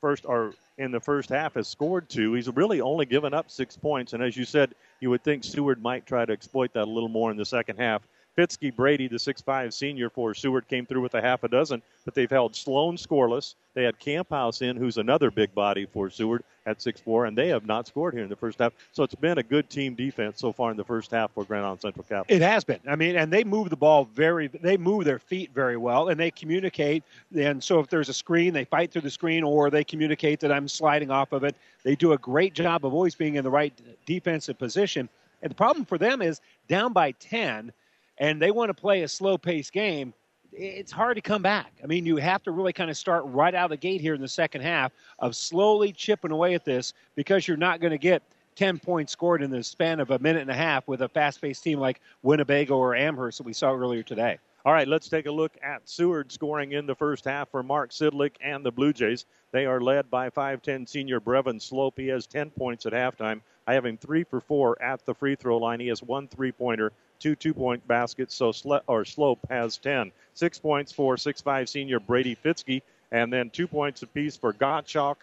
[0.00, 2.34] first or in the first half has scored two.
[2.34, 4.12] He's really only given up six points.
[4.12, 7.08] And as you said, you would think Seward might try to exploit that a little
[7.08, 8.02] more in the second half.
[8.36, 12.14] Fitzke Brady, the six-five senior for Seward, came through with a half a dozen, but
[12.14, 13.54] they've held Sloan scoreless.
[13.72, 17.64] They had Camphouse in, who's another big body for Seward at six-four, and they have
[17.64, 18.74] not scored here in the first half.
[18.92, 21.64] So it's been a good team defense so far in the first half for Grand
[21.64, 22.30] Island Central Catholic.
[22.30, 22.80] It has been.
[22.86, 26.20] I mean, and they move the ball very, they move their feet very well, and
[26.20, 27.04] they communicate.
[27.34, 30.52] And so if there's a screen, they fight through the screen, or they communicate that
[30.52, 31.56] I'm sliding off of it.
[31.84, 33.72] They do a great job of always being in the right
[34.04, 35.08] defensive position.
[35.42, 37.72] And the problem for them is down by 10–
[38.18, 40.12] and they want to play a slow paced game,
[40.52, 41.72] it's hard to come back.
[41.82, 44.14] I mean, you have to really kind of start right out of the gate here
[44.14, 47.98] in the second half of slowly chipping away at this because you're not going to
[47.98, 48.22] get
[48.54, 51.42] 10 points scored in the span of a minute and a half with a fast
[51.42, 54.38] paced team like Winnebago or Amherst that we saw earlier today.
[54.64, 57.90] All right, let's take a look at Seward scoring in the first half for Mark
[57.92, 59.26] Sidlick and the Blue Jays.
[59.52, 61.98] They are led by 5'10 senior Brevin Slope.
[61.98, 63.42] He has 10 points at halftime.
[63.66, 65.80] I have him three for four at the free throw line.
[65.80, 68.34] He has one three pointer two two point baskets.
[68.34, 70.12] So Sle- or Slope has 10.
[70.34, 75.16] Six points for six-five senior Brady Fitzke, and then two points apiece for Gottschalk,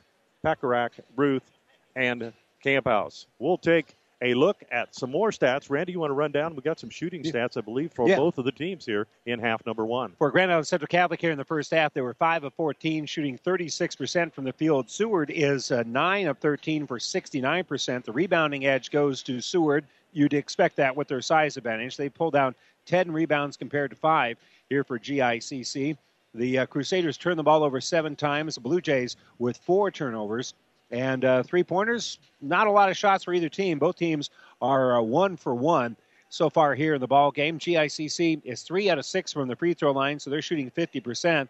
[0.44, 1.50] Pekarek, Ruth,
[1.96, 2.34] and
[2.64, 3.28] Camphouse.
[3.40, 5.70] We'll take a look at some more stats.
[5.70, 6.56] Randy, you want to run down?
[6.56, 8.16] We got some shooting stats, I believe, for yeah.
[8.16, 10.14] both of the teams here in half number one.
[10.18, 13.06] For Grand Island Central Catholic here in the first half, they were 5 of 14,
[13.06, 14.90] shooting 36% from the field.
[14.90, 18.04] Seward is uh, 9 of 13 for 69%.
[18.04, 21.98] The rebounding edge goes to Seward you'd expect that with their size advantage.
[21.98, 22.56] They pulled down
[22.86, 24.38] 10 rebounds compared to five
[24.70, 25.98] here for GICC.
[26.36, 28.56] The uh, Crusaders turned the ball over seven times.
[28.56, 30.54] The Blue Jays with four turnovers
[30.94, 32.20] and uh, three pointers.
[32.40, 33.80] Not a lot of shots for either team.
[33.80, 34.30] Both teams
[34.62, 35.98] are uh, one for one
[36.30, 37.60] so far here in the ball game.
[37.60, 41.48] GICC is three out of six from the free throw line, so they're shooting 50%.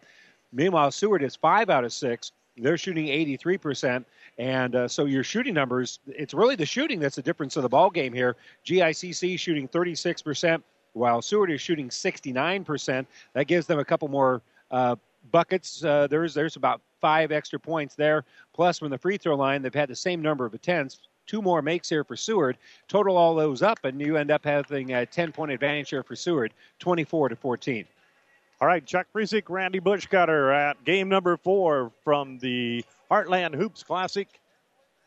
[0.52, 2.32] Meanwhile, Seward is five out of six.
[2.56, 4.04] They're shooting 83%.
[4.38, 7.68] And uh, so your shooting numbers, it's really the shooting that's the difference of the
[7.68, 8.36] ball game here.
[8.64, 10.62] GICC shooting 36%,
[10.94, 13.06] while Seward is shooting 69%.
[13.34, 14.96] That gives them a couple more uh,
[15.30, 15.84] buckets.
[15.84, 18.24] Uh, there's there's about five extra points there.
[18.54, 21.00] Plus, from the free throw line, they've had the same number of attempts.
[21.26, 22.58] Two more makes here for Seward.
[22.86, 26.16] Total all those up, and you end up having a 10 point advantage here for
[26.16, 27.84] Seward, 24 to 14.
[28.60, 34.28] All right, Chuck Friesick, Randy Bushcutter at game number four from the Heartland Hoops Classic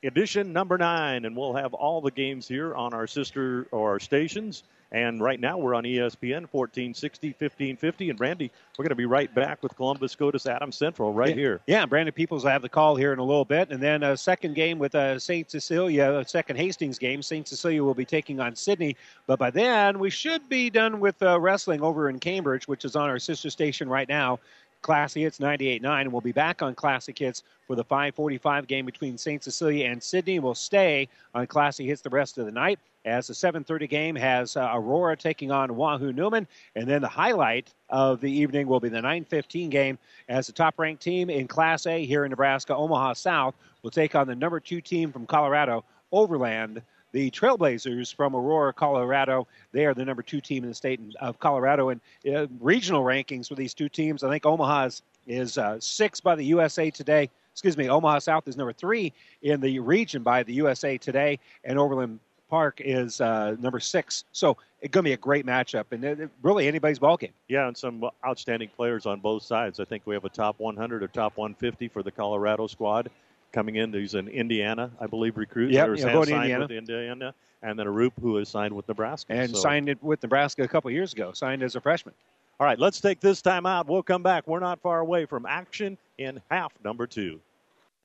[0.04, 1.26] edition number nine.
[1.26, 4.64] And we'll have all the games here on our sister or our stations.
[4.92, 8.10] And right now we're on ESPN 1460, 1550.
[8.10, 11.36] And Brandy, we're going to be right back with Columbus SCOTUS Adams Central right yeah.
[11.36, 11.62] here.
[11.68, 13.70] Yeah, Brandon Peoples will have the call here in a little bit.
[13.70, 15.50] And then a second game with uh, St.
[15.52, 17.22] Cecilia, a second Hastings game.
[17.22, 17.48] St.
[17.48, 18.96] Cecilia will be taking on Sidney.
[19.26, 22.96] But by then, we should be done with uh, wrestling over in Cambridge, which is
[22.96, 24.40] on our sister station right now.
[24.88, 29.18] Classic Hits 98.9, and we'll be back on Classic Hits for the 5:45 game between
[29.18, 29.44] St.
[29.44, 30.40] Cecilia and Sidney.
[30.40, 34.56] We'll stay on Classic Hits the rest of the night as the 7:30 game has
[34.56, 36.48] uh, Aurora taking on Wahoo Neumann.
[36.78, 39.98] and then the highlight of the evening will be the 9:15 game
[40.30, 44.26] as the top-ranked team in Class A here in Nebraska, Omaha South, will take on
[44.26, 45.84] the number two team from Colorado,
[46.14, 46.82] Overland
[47.12, 49.48] the Trailblazers from Aurora, Colorado.
[49.72, 51.90] They are the number two team in the state of Colorado.
[51.90, 52.02] And
[52.34, 54.90] uh, regional rankings for these two teams, I think Omaha
[55.28, 57.30] is, uh, six by the USA Today.
[57.52, 61.80] Excuse me, Omaha South is number three in the region by the USA Today, and
[61.80, 64.24] Overland Park is uh, number six.
[64.32, 67.34] So it's going to be a great matchup, and it, really anybody's ball game.
[67.48, 69.80] Yeah, and some outstanding players on both sides.
[69.80, 73.10] I think we have a top 100 or top 150 for the Colorado squad,
[73.58, 73.92] coming in.
[73.92, 75.72] He's an Indiana, I believe, recruit.
[75.72, 76.64] Yep, yeah, going signed Indiana.
[76.66, 77.34] with Indiana,
[77.64, 79.34] and then Arup, who has signed with Nebraska.
[79.34, 79.58] And so.
[79.58, 82.14] signed it with Nebraska a couple years ago, signed as a freshman.
[82.60, 83.88] All right, let's take this time out.
[83.88, 84.48] We'll come back.
[84.48, 87.40] We're not far away from action in half number two.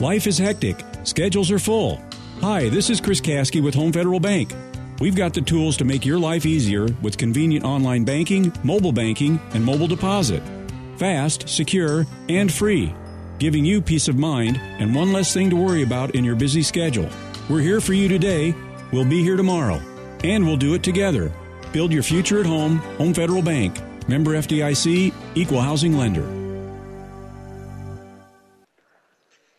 [0.00, 2.00] Life is hectic, schedules are full.
[2.40, 4.54] Hi, this is Chris Kasky with Home Federal Bank.
[5.00, 9.40] We've got the tools to make your life easier with convenient online banking, mobile banking,
[9.54, 10.40] and mobile deposit.
[10.98, 12.94] Fast, secure, and free,
[13.40, 16.62] giving you peace of mind and one less thing to worry about in your busy
[16.62, 17.08] schedule.
[17.50, 18.54] We're here for you today.
[18.92, 19.82] We'll be here tomorrow.
[20.22, 21.32] And we'll do it together.
[21.72, 22.76] Build your future at home.
[22.98, 23.80] Home Federal Bank.
[24.08, 26.37] Member FDIC, Equal Housing Lender.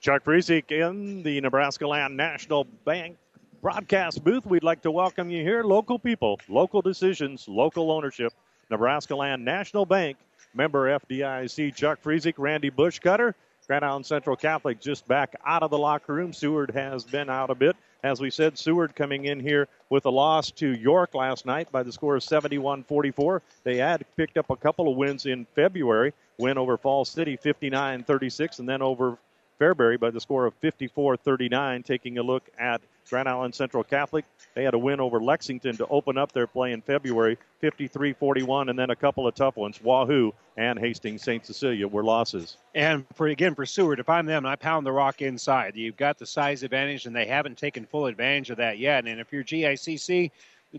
[0.01, 3.17] Chuck Friesick in the Nebraska Land National Bank
[3.61, 4.45] broadcast booth.
[4.45, 5.61] We'd like to welcome you here.
[5.61, 8.31] Local people, local decisions, local ownership.
[8.69, 10.15] Nebraska Land National Bank,
[10.53, 11.75] member FDIC.
[11.75, 13.33] Chuck Friesick, Randy Bushcutter.
[13.67, 16.31] Grand Island Central Catholic just back out of the locker room.
[16.31, 17.75] Seward has been out a bit.
[18.01, 21.83] As we said, Seward coming in here with a loss to York last night by
[21.83, 23.41] the score of 71 44.
[23.65, 28.05] They had picked up a couple of wins in February, win over Falls City 59
[28.05, 29.19] 36, and then over
[29.59, 31.83] Fairbury by the score of 54 39.
[31.83, 35.87] Taking a look at Grand Island Central Catholic, they had a win over Lexington to
[35.87, 39.81] open up their play in February 53 41, and then a couple of tough ones.
[39.81, 41.45] Wahoo and Hastings St.
[41.45, 42.57] Cecilia were losses.
[42.75, 45.75] And for again for Seward, if I'm them, I pound the rock inside.
[45.75, 49.07] You've got the size advantage, and they haven't taken full advantage of that yet.
[49.07, 50.31] And if you're GICC,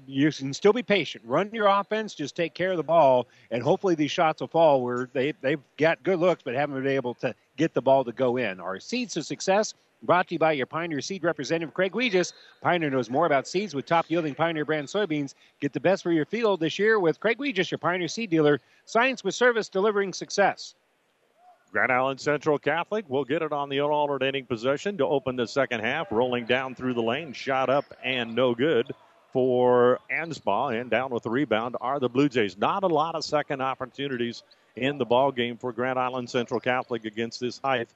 [0.07, 1.25] you can still be patient.
[1.27, 4.83] Run your offense, just take care of the ball, and hopefully these shots will fall
[4.83, 8.13] where they, they've got good looks but haven't been able to get the ball to
[8.13, 8.59] go in.
[8.59, 12.33] Our seeds to success brought to you by your Pioneer Seed representative, Craig Weegis.
[12.63, 15.35] Pioneer knows more about seeds with top yielding Pioneer brand soybeans.
[15.61, 18.61] Get the best for your field this year with Craig Weegis, your Pioneer Seed dealer.
[18.87, 20.75] Science with service delivering success.
[21.71, 25.81] Grand Island Central Catholic will get it on the alternating possession to open the second
[25.81, 26.11] half.
[26.11, 28.91] Rolling down through the lane, shot up and no good
[29.35, 32.57] for Anspaugh, and down with the rebound are the Blue Jays.
[32.57, 34.43] Not a lot of second opportunities
[34.77, 37.89] in the ball game for Grand Island Central Catholic against this height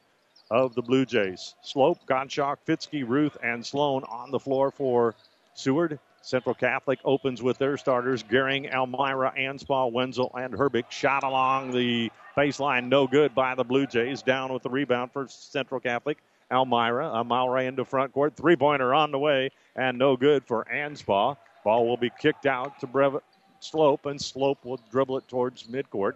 [0.50, 1.54] of the Blue Jays.
[1.62, 5.14] Slope, Gottschalk, Fitzke, Ruth, and Sloan on the floor for
[5.54, 5.98] Seward.
[6.22, 10.90] Central Catholic opens with their starters Gehring, Elmira, Anspaugh, Wenzel, and Herbeck.
[10.90, 14.22] Shot along the baseline, no good by the Blue Jays.
[14.22, 16.18] Down with the rebound for Central Catholic.
[16.50, 18.36] Elmira, Elmira into front court.
[18.36, 21.36] Three pointer on the way, and no good for Anspaugh.
[21.62, 23.20] Ball will be kicked out to Brevin
[23.60, 26.14] Slope, and Slope will dribble it towards midcourt.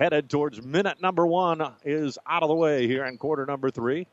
[0.00, 4.06] Headed towards minute number one is out of the way here in quarter number three.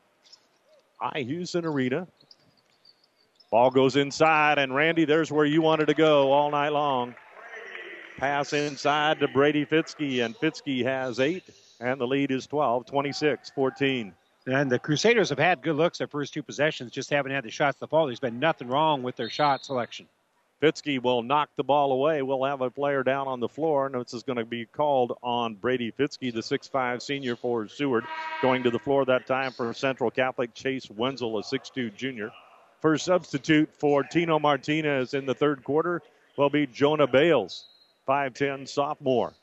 [1.00, 2.06] I Houston Arena.
[3.50, 7.14] Ball goes inside, and Randy, there's where you wanted to go all night long.
[8.18, 11.44] Pass inside to Brady Fitzke, and Fitzke has eight,
[11.80, 14.12] and the lead is 12, 26 14.
[14.46, 17.50] And the Crusaders have had good looks their first two possessions, just haven't had the
[17.50, 18.04] shots to fall.
[18.04, 20.06] There's been nothing wrong with their shot selection.
[20.60, 22.22] Fitzke will knock the ball away.
[22.22, 25.16] We'll have a player down on the floor, and this is going to be called
[25.22, 28.04] on Brady Fitzke, the 6'5 senior for Seward,
[28.42, 32.32] going to the floor that time for Central Catholic Chase Wenzel, a 6'2 junior.
[32.80, 36.02] First substitute for Tino Martinez in the third quarter
[36.36, 37.66] will be Jonah Bales,
[38.08, 39.34] 5'10 sophomore.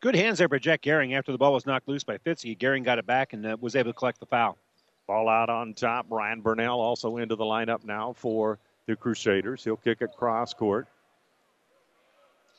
[0.00, 2.56] Good hands there by Jack Gehring after the ball was knocked loose by Fitzke.
[2.56, 4.56] Gehring got it back and uh, was able to collect the foul.
[5.06, 6.06] Ball out on top.
[6.10, 9.64] Ryan Burnell also into the lineup now for the Crusaders.
[9.64, 10.88] He'll kick it cross court.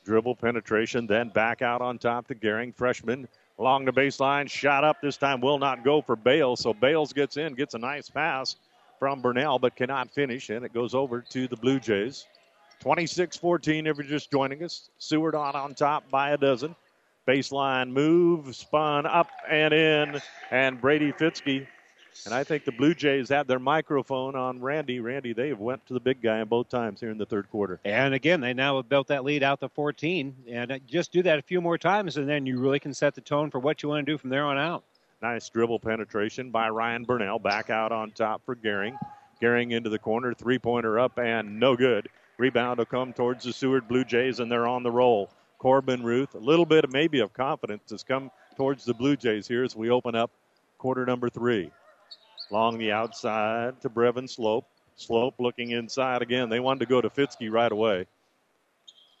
[0.04, 2.74] Dribble penetration, then back out on top to Gehring.
[2.74, 4.48] Freshman along the baseline.
[4.48, 6.60] Shot up this time will not go for Bales.
[6.60, 8.56] So Bales gets in, gets a nice pass
[8.98, 10.50] from Burnell, but cannot finish.
[10.50, 12.26] And it goes over to the Blue Jays.
[12.80, 14.90] 26 14 if you're just joining us.
[14.98, 16.74] Seward on on top by a dozen.
[17.26, 20.20] Baseline move, spun up and in,
[20.50, 21.66] and Brady Fitzke.
[22.24, 25.00] And I think the Blue Jays had their microphone on Randy.
[25.00, 27.80] Randy, they have went to the big guy both times here in the third quarter.
[27.84, 30.34] And again, they now have built that lead out to 14.
[30.48, 33.14] And uh, just do that a few more times, and then you really can set
[33.14, 34.84] the tone for what you want to do from there on out.
[35.22, 37.38] Nice dribble penetration by Ryan Burnell.
[37.38, 38.98] Back out on top for Gehring.
[39.42, 42.08] Gehring into the corner, three pointer up, and no good.
[42.38, 45.30] Rebound will come towards the Seward Blue Jays, and they're on the roll.
[45.58, 46.34] Corbin Ruth.
[46.34, 49.74] A little bit of maybe of confidence has come towards the Blue Jays here as
[49.74, 50.30] we open up
[50.78, 51.70] quarter number three.
[52.50, 54.66] Along the outside to Brevin Slope.
[54.96, 56.48] Slope looking inside again.
[56.48, 58.06] They wanted to go to Fitzke right away.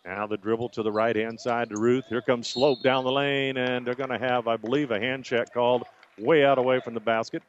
[0.04, 2.06] Now the dribble to the right hand side to Ruth.
[2.08, 5.24] Here comes Slope down the lane, and they're going to have, I believe, a hand
[5.24, 5.84] check called
[6.18, 7.42] way out away from the basket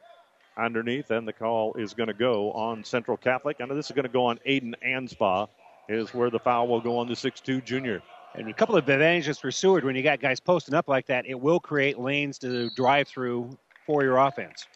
[0.56, 3.60] underneath, and the call is going to go on Central Catholic.
[3.60, 5.48] And this is going to go on Aiden Anspaugh,
[5.88, 8.02] is where the foul will go on the 6'2 junior.
[8.34, 11.26] And a couple of advantages for Seward when you got guys posting up like that,
[11.26, 13.56] it will create lanes to drive through
[13.86, 14.66] for your offense.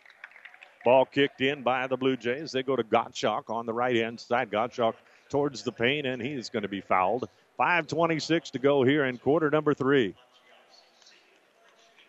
[0.84, 2.52] Ball kicked in by the Blue Jays.
[2.52, 4.50] They go to Gottschalk on the right hand side.
[4.50, 4.94] Gottschalk
[5.30, 7.28] towards the paint, and he's going to be fouled.
[7.58, 10.14] 5.26 to go here in quarter number three.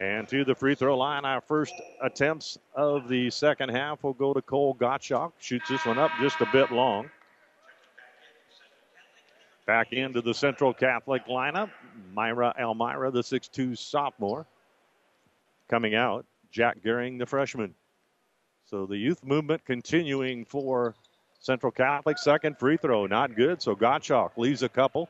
[0.02, 1.74] And to the free throw line, our first
[2.04, 5.32] attempts of the second half will go to Cole Gottschalk.
[5.40, 7.10] Shoots this one up just a bit long.
[9.66, 11.70] Back into the Central Catholic lineup,
[12.14, 14.46] Myra Elmira, the 6'2 sophomore.
[15.70, 17.74] Coming out, Jack Gehring, the freshman.
[18.76, 20.96] So the youth movement continuing for
[21.40, 22.18] Central Catholic.
[22.18, 23.62] Second free throw, not good.
[23.62, 25.08] So Gottschalk leaves a couple.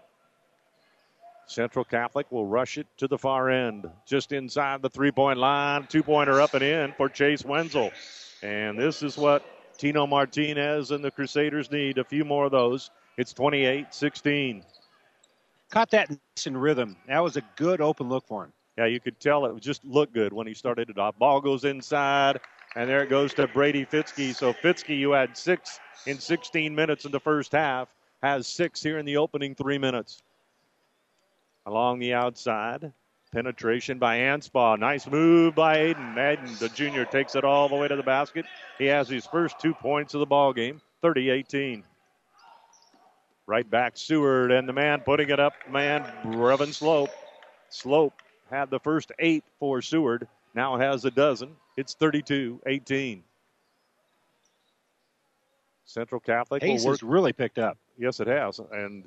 [1.47, 5.87] Central Catholic will rush it to the far end, just inside the three point line.
[5.87, 7.89] Two pointer up and in for Chase Wenzel.
[8.43, 9.43] And this is what
[9.79, 12.91] Tino Martinez and the Crusaders need a few more of those.
[13.17, 14.63] It's 28 16.
[15.71, 16.11] Caught that
[16.45, 16.97] in rhythm.
[17.07, 18.53] That was a good open look for him.
[18.77, 21.17] Yeah, you could tell it just looked good when he started it off.
[21.17, 22.41] Ball goes inside,
[22.75, 24.35] and there it goes to Brady Fitzke.
[24.35, 27.87] So Fitzke, you had six in 16 minutes in the first half,
[28.21, 30.21] has six here in the opening three minutes.
[31.65, 32.91] Along the outside,
[33.31, 34.77] penetration by Anspaugh.
[34.77, 36.15] Nice move by Aiden.
[36.15, 38.45] Aiden, the junior, takes it all the way to the basket.
[38.77, 41.83] He has his first two points of the ball game, 30-18.
[43.47, 47.11] Right back, Seward, and the man putting it up, man, Brevin Slope.
[47.69, 51.55] Slope had the first eight for Seward, now has a dozen.
[51.77, 53.23] It's 32 18.
[55.85, 57.77] Central Catholic Ace has really picked up.
[57.97, 58.59] Yes, it has.
[58.71, 59.05] And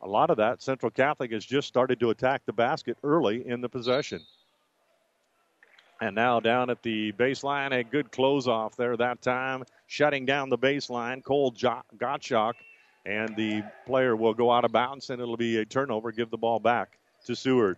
[0.00, 3.60] a lot of that, Central Catholic has just started to attack the basket early in
[3.60, 4.20] the possession.
[6.00, 10.48] And now down at the baseline, a good close off there that time, shutting down
[10.48, 11.22] the baseline.
[11.22, 12.54] Cole jo- Gottschalk,
[13.04, 16.10] and the player will go out of bounds, and it'll be a turnover.
[16.12, 17.76] Give the ball back to Seward.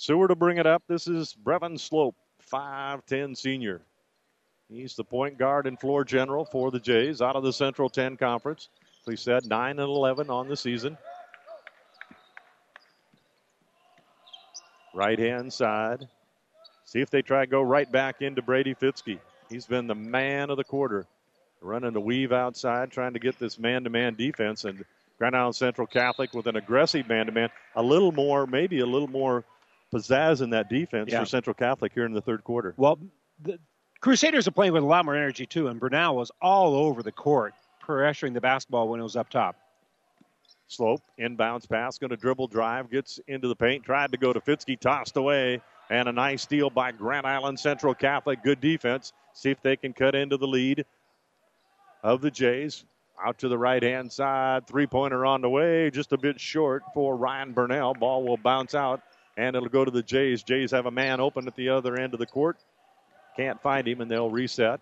[0.00, 0.82] Seward to bring it up.
[0.88, 2.16] This is Brevin Slope,
[2.50, 3.82] 5'10 senior.
[4.70, 8.16] He's the point guard and floor general for the Jays out of the Central 10
[8.16, 8.70] Conference.
[9.06, 10.96] We said 9 and 11 on the season.
[14.94, 16.08] Right hand side.
[16.86, 19.18] See if they try to go right back into Brady Fitzke.
[19.50, 21.04] He's been the man of the quarter.
[21.60, 24.64] Running the weave outside, trying to get this man to man defense.
[24.64, 24.82] And
[25.18, 27.50] Grand Island Central Catholic with an aggressive man to man.
[27.76, 29.44] A little more, maybe a little more
[29.92, 31.20] pizzazz in that defense Yeah.
[31.20, 32.74] for Central Catholic here in the third quarter.
[32.76, 32.98] Well,
[33.42, 33.58] the
[34.00, 37.12] Crusaders are playing with a lot more energy too, and Burnell was all over the
[37.12, 37.54] court,
[37.86, 39.56] pressuring the basketball when it was up top.
[40.68, 44.40] Slope, inbounds pass, going to dribble drive, gets into the paint, tried to go to
[44.40, 45.60] Fitzke, tossed away,
[45.90, 48.42] and a nice steal by Grand Island Central Catholic.
[48.44, 49.12] Good defense.
[49.34, 50.86] See if they can cut into the lead
[52.02, 52.84] of the Jays.
[53.22, 56.82] Out to the right hand side, three pointer on the way, just a bit short
[56.94, 57.92] for Ryan Burnell.
[57.92, 59.02] Ball will bounce out,
[59.36, 60.42] and it'll go to the Jays.
[60.42, 62.58] Jays have a man open at the other end of the court.
[63.36, 64.80] Can't find him, and they'll reset.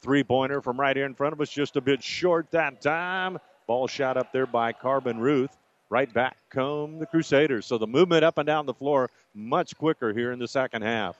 [0.00, 3.38] Three pointer from right here in front of us, just a bit short that time.
[3.66, 5.56] Ball shot up there by Corbin Ruth.
[5.88, 7.66] Right back come the Crusaders.
[7.66, 11.16] So the movement up and down the floor much quicker here in the second half.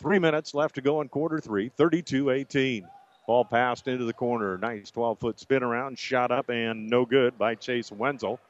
[0.00, 2.86] Three minutes left to go in quarter three, 32 18.
[3.26, 4.56] Ball passed into the corner.
[4.56, 8.40] Nice 12 foot spin around, shot up, and no good by Chase Wenzel.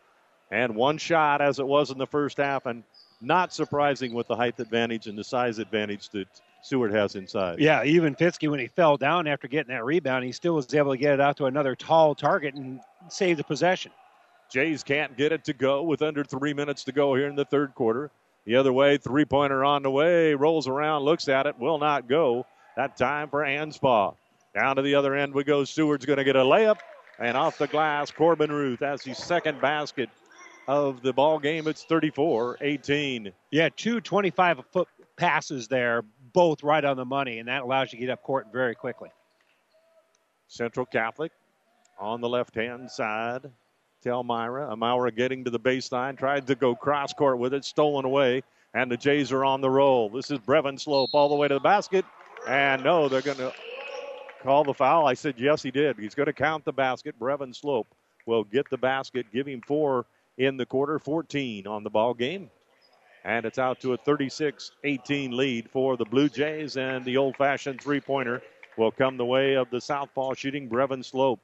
[0.51, 2.85] And one shot as it was in the first half, and
[3.21, 6.29] not surprising with the height advantage and the size advantage that
[6.62, 7.59] Seward has inside.
[7.59, 10.93] Yeah, even Fitzke, when he fell down after getting that rebound, he still was able
[10.93, 13.93] to get it out to another tall target and save the possession.
[14.51, 17.45] Jays can't get it to go with under three minutes to go here in the
[17.45, 18.11] third quarter.
[18.45, 22.09] The other way, three pointer on the way, rolls around, looks at it, will not
[22.09, 22.47] go.
[22.77, 24.14] That time for Anspaugh.
[24.55, 25.64] Down to the other end we go.
[25.64, 26.79] Seward's going to get a layup,
[27.19, 30.09] and off the glass, Corbin Ruth has his second basket
[30.69, 31.66] of the ball game.
[31.66, 33.33] It's 34 18.
[33.51, 36.03] Yeah, two 25 foot passes there,
[36.33, 39.11] both right on the money, and that allows you to get up court very quickly.
[40.47, 41.33] Central Catholic
[41.99, 43.51] on the left hand side.
[44.03, 44.71] to Elmira.
[44.71, 48.43] Elmira getting to the baseline, tried to go cross court with it, stolen away,
[48.75, 50.09] and the Jays are on the roll.
[50.11, 52.05] This is Brevin Slope all the way to the basket,
[52.47, 53.53] and no, they're going to
[54.43, 55.07] call the foul.
[55.07, 55.99] I said yes, he did.
[55.99, 57.19] He's going to count the basket.
[57.19, 57.89] Brevin Slope
[58.27, 60.07] will get the basket, give him four
[60.39, 62.51] in the quarter, 14 on the ball game.
[63.24, 67.36] And it's out to a 36 18 lead for the Blue Jays, and the old
[67.36, 68.41] fashioned three pointer
[68.78, 71.41] will come the way of the southpaw shooting Brevin Slope.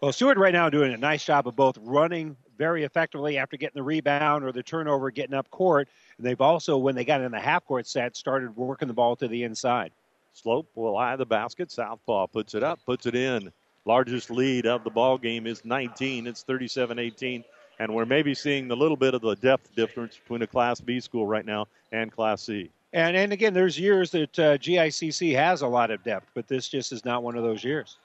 [0.00, 3.78] Well, Seward right now doing a nice job of both running very effectively after getting
[3.78, 5.88] the rebound or the turnover, getting up court.
[6.16, 9.16] And they've also, when they got in the half court set, started working the ball
[9.16, 9.92] to the inside.
[10.32, 11.70] Slope will eye the basket.
[11.70, 13.52] Southpaw puts it up, puts it in.
[13.86, 16.26] Largest lead of the ball game is 19.
[16.26, 17.44] It's 37-18,
[17.78, 21.00] and we're maybe seeing a little bit of the depth difference between a Class B
[21.00, 22.70] school right now and Class C.
[22.92, 26.68] And and again, there's years that uh, GICC has a lot of depth, but this
[26.68, 27.98] just is not one of those years.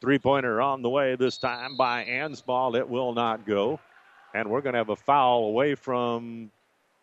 [0.00, 2.74] Three pointer on the way this time by Anspaugh.
[2.76, 3.78] It will not go.
[4.32, 6.50] And we're going to have a foul away from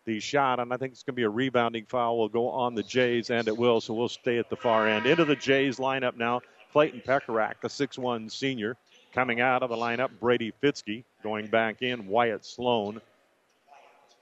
[0.05, 2.17] the shot, and I think it's going to be a rebounding foul.
[2.17, 3.81] Will go on the Jays, and it will.
[3.81, 5.05] So we'll stay at the far end.
[5.05, 6.41] Into the Jays lineup now.
[6.71, 8.77] Clayton Pekarek, the 6'1 senior,
[9.17, 10.11] coming out of the lineup.
[10.19, 12.05] Brady Fitzke going back in.
[12.05, 13.01] Wyatt Sloan.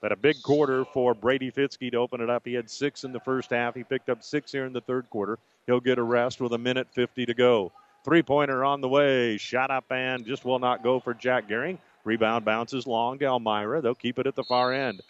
[0.00, 2.46] But a big quarter for Brady Fitzke to open it up.
[2.46, 3.74] He had six in the first half.
[3.74, 5.38] He picked up six here in the third quarter.
[5.66, 7.72] He'll get a rest with a minute 50 to go.
[8.06, 9.36] Three pointer on the way.
[9.36, 11.76] Shot up and just will not go for Jack Gehring.
[12.04, 13.82] Rebound bounces long to Elmira.
[13.82, 15.02] They'll keep it at the far end.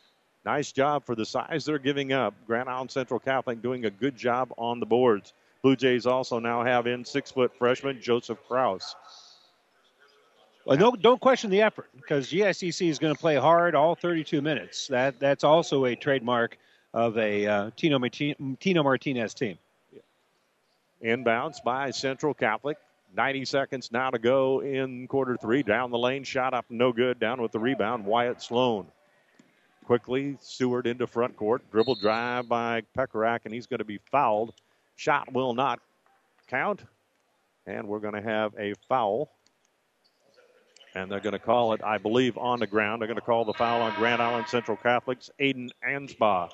[0.44, 2.34] Nice job for the size they're giving up.
[2.44, 5.32] Grand Island Central Catholic doing a good job on the boards.
[5.62, 8.96] Blue Jays also now have in six foot freshman Joseph Kraus.
[10.66, 14.42] Well, no, don't question the effort because GICC is going to play hard all 32
[14.42, 14.88] minutes.
[14.88, 16.58] That that's also a trademark
[16.92, 19.58] of a uh, Tino, Tino Martinez team.
[21.04, 22.78] Inbounds by Central Catholic.
[23.16, 25.62] 90 seconds now to go in quarter three.
[25.62, 27.20] Down the lane, shot up, no good.
[27.20, 28.88] Down with the rebound, Wyatt Sloan.
[29.84, 31.62] Quickly, Seward into front court.
[31.70, 34.52] Dribble drive by Pekarek, and he's going to be fouled.
[34.96, 35.78] Shot will not
[36.48, 36.82] count.
[37.68, 39.30] And we're going to have a foul.
[40.96, 43.02] And they're going to call it, I believe, on the ground.
[43.02, 46.48] They're going to call the foul on Grand Island Central Catholics, Aiden Anspaugh.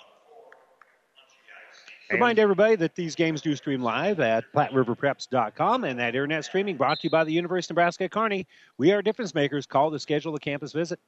[2.10, 6.98] Remind everybody that these games do stream live at PlatteRiverPreps.com and that internet streaming brought
[6.98, 8.48] to you by the University of Nebraska at Kearney.
[8.78, 9.64] We are difference makers.
[9.64, 10.98] Call to schedule a campus visit.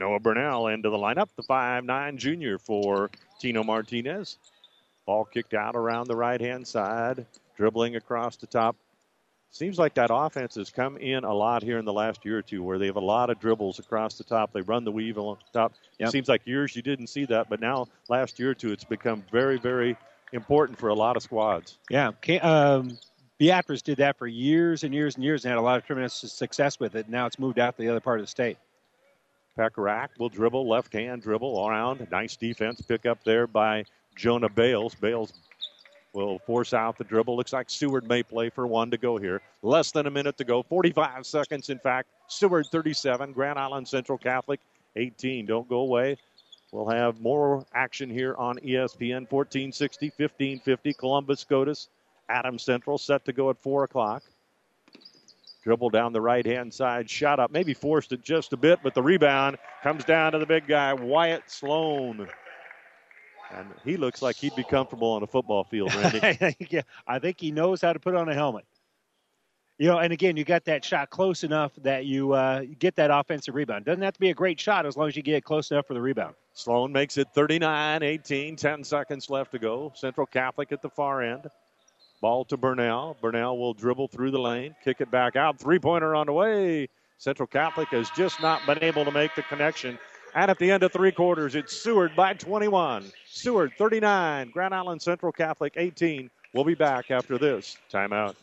[0.00, 4.38] Noah Burnell into the lineup, the five-nine junior for Tino Martinez.
[5.06, 7.24] Ball kicked out around the right hand side,
[7.56, 8.74] dribbling across the top.
[9.50, 12.42] Seems like that offense has come in a lot here in the last year or
[12.42, 14.52] two where they have a lot of dribbles across the top.
[14.52, 15.72] They run the weave on the top.
[15.98, 16.08] Yep.
[16.08, 18.84] It seems like years you didn't see that, but now, last year or two, it's
[18.84, 19.96] become very, very
[20.32, 21.78] important for a lot of squads.
[21.88, 22.12] Yeah.
[22.42, 22.98] Um,
[23.38, 26.14] Beatrice did that for years and years and years and had a lot of tremendous
[26.14, 27.08] success with it.
[27.08, 28.58] Now it's moved out to the other part of the state.
[29.56, 32.06] Pekarek will dribble, left hand dribble around.
[32.10, 33.84] Nice defense pick up there by
[34.14, 34.94] Jonah Bales.
[34.94, 35.32] Bales
[36.18, 37.36] will force out the dribble.
[37.36, 39.40] Looks like Seward may play for one to go here.
[39.62, 40.62] Less than a minute to go.
[40.62, 42.08] 45 seconds, in fact.
[42.26, 44.60] Seward 37, Grand Island Central Catholic
[44.96, 45.46] 18.
[45.46, 46.16] Don't go away.
[46.72, 50.92] We'll have more action here on ESPN 1460, 1550.
[50.94, 51.88] Columbus Scotus,
[52.28, 54.22] Adams Central set to go at 4 o'clock.
[55.62, 58.94] Dribble down the right hand side, shot up, maybe forced it just a bit, but
[58.94, 62.28] the rebound comes down to the big guy, Wyatt Sloan.
[63.54, 66.56] And he looks like he'd be comfortable on a football field, Randy.
[66.70, 68.64] yeah, I think he knows how to put on a helmet.
[69.78, 73.10] You know, and again, you got that shot close enough that you uh, get that
[73.12, 73.84] offensive rebound.
[73.84, 75.86] Doesn't have to be a great shot as long as you get it close enough
[75.86, 76.34] for the rebound.
[76.52, 79.92] Sloan makes it 39 18, 10 seconds left to go.
[79.94, 81.46] Central Catholic at the far end.
[82.20, 83.16] Ball to Burnell.
[83.22, 85.60] Burnell will dribble through the lane, kick it back out.
[85.60, 86.88] Three pointer on the way.
[87.18, 89.96] Central Catholic has just not been able to make the connection.
[90.38, 93.10] And at the end of three quarters, it's Seward by 21.
[93.26, 96.30] Seward 39, Grand Island Central Catholic 18.
[96.54, 98.36] We'll be back after this timeout.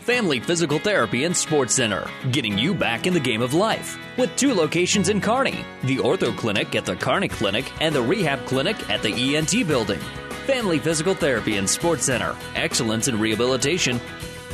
[0.00, 3.98] Family Physical Therapy and Sports Center, getting you back in the game of life.
[4.16, 8.46] With two locations in Kearney the Ortho Clinic at the Kearney Clinic and the Rehab
[8.46, 10.00] Clinic at the ENT Building.
[10.46, 14.00] Family Physical Therapy and Sports Center, excellence in rehabilitation.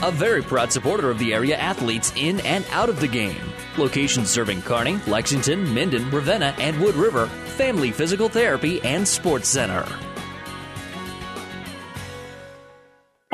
[0.02, 3.40] A very proud supporter of the area athletes in and out of the game.
[3.78, 7.26] Locations serving Kearney, Lexington, Minden, Ravenna, and Wood River.
[7.56, 9.86] Family Physical Therapy and Sports Center.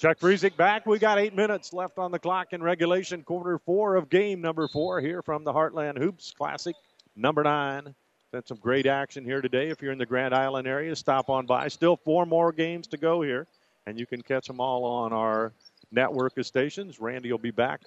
[0.00, 0.86] Chuck Friesick back.
[0.86, 4.66] We got eight minutes left on the clock in regulation, quarter four of game number
[4.66, 6.74] four here from the Heartland Hoops Classic
[7.16, 7.94] number nine.
[8.32, 9.68] Been some great action here today.
[9.68, 11.68] If you're in the Grand Island area, stop on by.
[11.68, 13.46] Still four more games to go here,
[13.86, 15.52] and you can catch them all on our
[15.92, 16.98] network of stations.
[16.98, 17.82] Randy will be back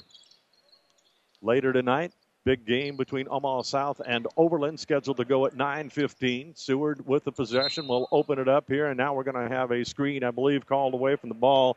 [1.41, 2.11] later tonight.
[2.45, 6.55] Big game between Omaha South and Overland scheduled to go at 9:15.
[6.55, 9.72] Seward with the possession will open it up here, and now we're going to have
[9.72, 11.76] a screen, I believe, called away from the ball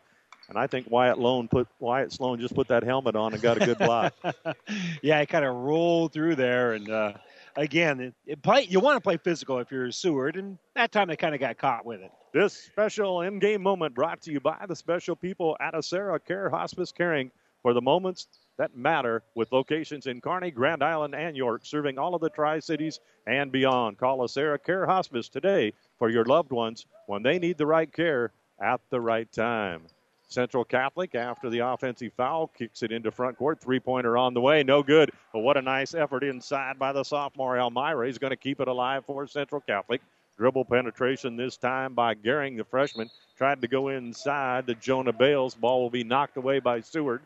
[0.48, 3.60] and I think Wyatt Sloan put Wyatt Sloan just put that helmet on and got
[3.60, 4.14] a good block.
[5.02, 7.12] yeah, he kind of rolled through there, and uh,
[7.56, 10.92] again, it, it play, you want to play physical if you're a Seward, and that
[10.92, 12.10] time they kind of got caught with it.
[12.32, 16.92] This special in-game moment brought to you by the special people at Acera Care Hospice
[16.92, 17.30] Caring
[17.62, 18.28] for the moments
[18.58, 22.60] that matter with locations in Kearney, Grand Island, and York, serving all of the Tri
[22.60, 23.98] Cities and beyond.
[23.98, 28.32] Call Sarah Care Hospice today for your loved ones when they need the right care
[28.60, 29.82] at the right time.
[30.28, 33.60] Central Catholic, after the offensive foul, kicks it into front court.
[33.60, 34.62] Three pointer on the way.
[34.62, 35.10] No good.
[35.32, 38.06] But what a nice effort inside by the sophomore Elmira.
[38.06, 40.00] He's going to keep it alive for Central Catholic.
[40.36, 43.08] Dribble penetration this time by Gehring, the freshman.
[43.38, 45.54] Tried to go inside to Jonah Bales.
[45.54, 47.22] Ball will be knocked away by Seward.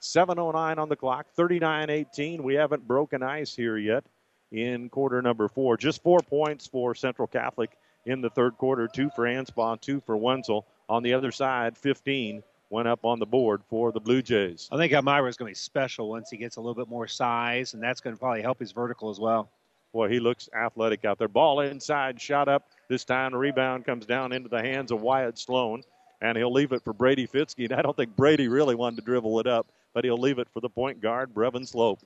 [0.00, 2.42] 7.09 on the clock, 39 18.
[2.42, 4.04] We haven't broken ice here yet
[4.52, 5.76] in quarter number four.
[5.76, 7.76] Just four points for Central Catholic
[8.06, 10.64] in the third quarter two for Anspaugh, two for Wenzel.
[10.88, 14.68] On the other side, 15 went up on the board for the Blue Jays.
[14.70, 17.06] I think Elmira is going to be special once he gets a little bit more
[17.06, 19.50] size, and that's going to probably help his vertical as well.
[19.92, 21.28] Boy, he looks athletic out there.
[21.28, 22.68] Ball inside, shot up.
[22.88, 25.82] This time, the rebound comes down into the hands of Wyatt Sloan,
[26.20, 27.64] and he'll leave it for Brady Fitzke.
[27.64, 29.66] And I don't think Brady really wanted to dribble it up
[29.98, 32.00] but he'll leave it for the point guard, Brevin Slope.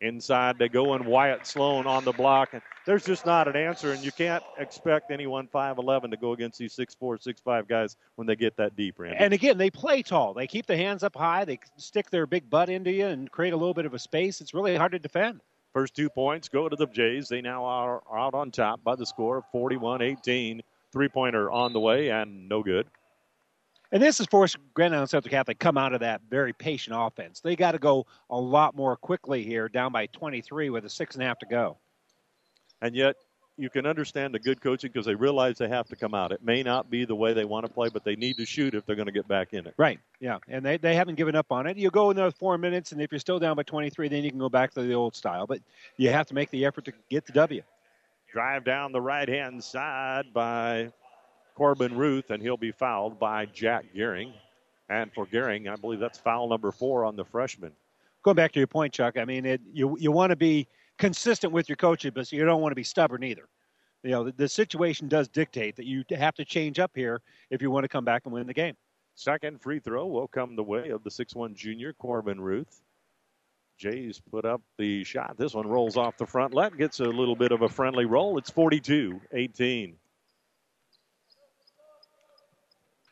[0.00, 2.50] Inside they go, and Wyatt Sloan on the block.
[2.52, 6.58] And there's just not an answer, and you can't expect anyone 5'11 to go against
[6.58, 9.16] these 6'4, 6'5 guys when they get that deep, Randy.
[9.18, 10.34] And again, they play tall.
[10.34, 11.46] They keep the hands up high.
[11.46, 14.42] They stick their big butt into you and create a little bit of a space.
[14.42, 15.40] It's really hard to defend.
[15.72, 17.28] First two points go to the Jays.
[17.28, 20.62] They now are out on top by the score of 41 18.
[20.92, 22.86] Three pointer on the way, and no good.
[23.92, 27.40] And this is forced Grand Island Central Catholic come out of that very patient offense.
[27.40, 31.14] They got to go a lot more quickly here, down by 23 with a six
[31.14, 31.76] and a half to go.
[32.82, 33.16] And yet,
[33.58, 36.30] you can understand the good coaching because they realize they have to come out.
[36.30, 38.74] It may not be the way they want to play, but they need to shoot
[38.74, 39.74] if they're going to get back in it.
[39.78, 39.98] Right.
[40.20, 40.38] Yeah.
[40.48, 41.78] And they, they haven't given up on it.
[41.78, 44.38] You go another four minutes, and if you're still down by 23, then you can
[44.38, 45.46] go back to the old style.
[45.46, 45.60] But
[45.96, 47.62] you have to make the effort to get the W.
[48.30, 50.92] Drive down the right hand side by
[51.56, 54.32] Corbin Ruth, and he'll be fouled by Jack Gehring.
[54.88, 57.72] And for Gehring, I believe that's foul number four on the freshman.
[58.22, 61.52] Going back to your point, Chuck, I mean, it, you you want to be consistent
[61.52, 63.48] with your coaching, but you don't want to be stubborn either.
[64.02, 67.62] You know, the, the situation does dictate that you have to change up here if
[67.62, 68.76] you want to come back and win the game.
[69.14, 72.82] Second free throw will come the way of the six-one junior Corbin Ruth.
[73.78, 75.36] Jays put up the shot.
[75.38, 78.38] This one rolls off the front let, gets a little bit of a friendly roll.
[78.38, 79.96] It's 42 18.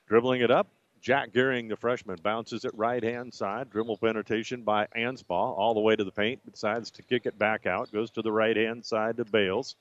[0.07, 0.69] Dribbling it up,
[1.01, 3.71] Jack Gehring, the freshman, bounces it right hand side.
[3.71, 6.41] Dribble penetration by Anspaugh all the way to the paint.
[6.51, 7.93] Decides to kick it back out.
[7.93, 9.77] Goes to the right hand side to Bales.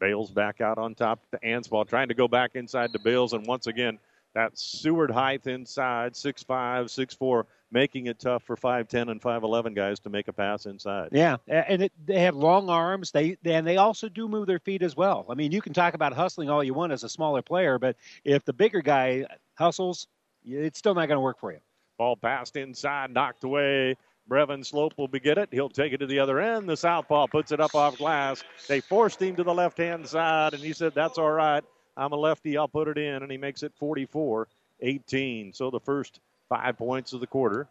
[0.00, 3.32] Bales back out on top to Anspaugh, trying to go back inside to Bales.
[3.32, 3.98] And once again,
[4.34, 10.10] that Seward height inside, 6'5, 6'4, making it tough for 5'10 and 5'11 guys to
[10.10, 11.08] make a pass inside.
[11.12, 13.10] Yeah, and it, they have long arms.
[13.12, 15.26] They and they also do move their feet as well.
[15.28, 17.96] I mean, you can talk about hustling all you want as a smaller player, but
[18.24, 19.26] if the bigger guy
[19.60, 20.08] hustles,
[20.44, 21.58] it's still not going to work for you.
[21.98, 23.96] Ball passed inside, knocked away.
[24.28, 25.48] Brevin Slope will get it.
[25.52, 26.68] He'll take it to the other end.
[26.68, 28.42] The southpaw puts it up off glass.
[28.68, 31.64] They forced him to the left hand side, and he said, That's all right.
[31.96, 32.56] I'm a lefty.
[32.56, 33.22] I'll put it in.
[33.22, 34.48] And he makes it 44
[34.80, 35.52] 18.
[35.52, 37.68] So the first five points of the quarter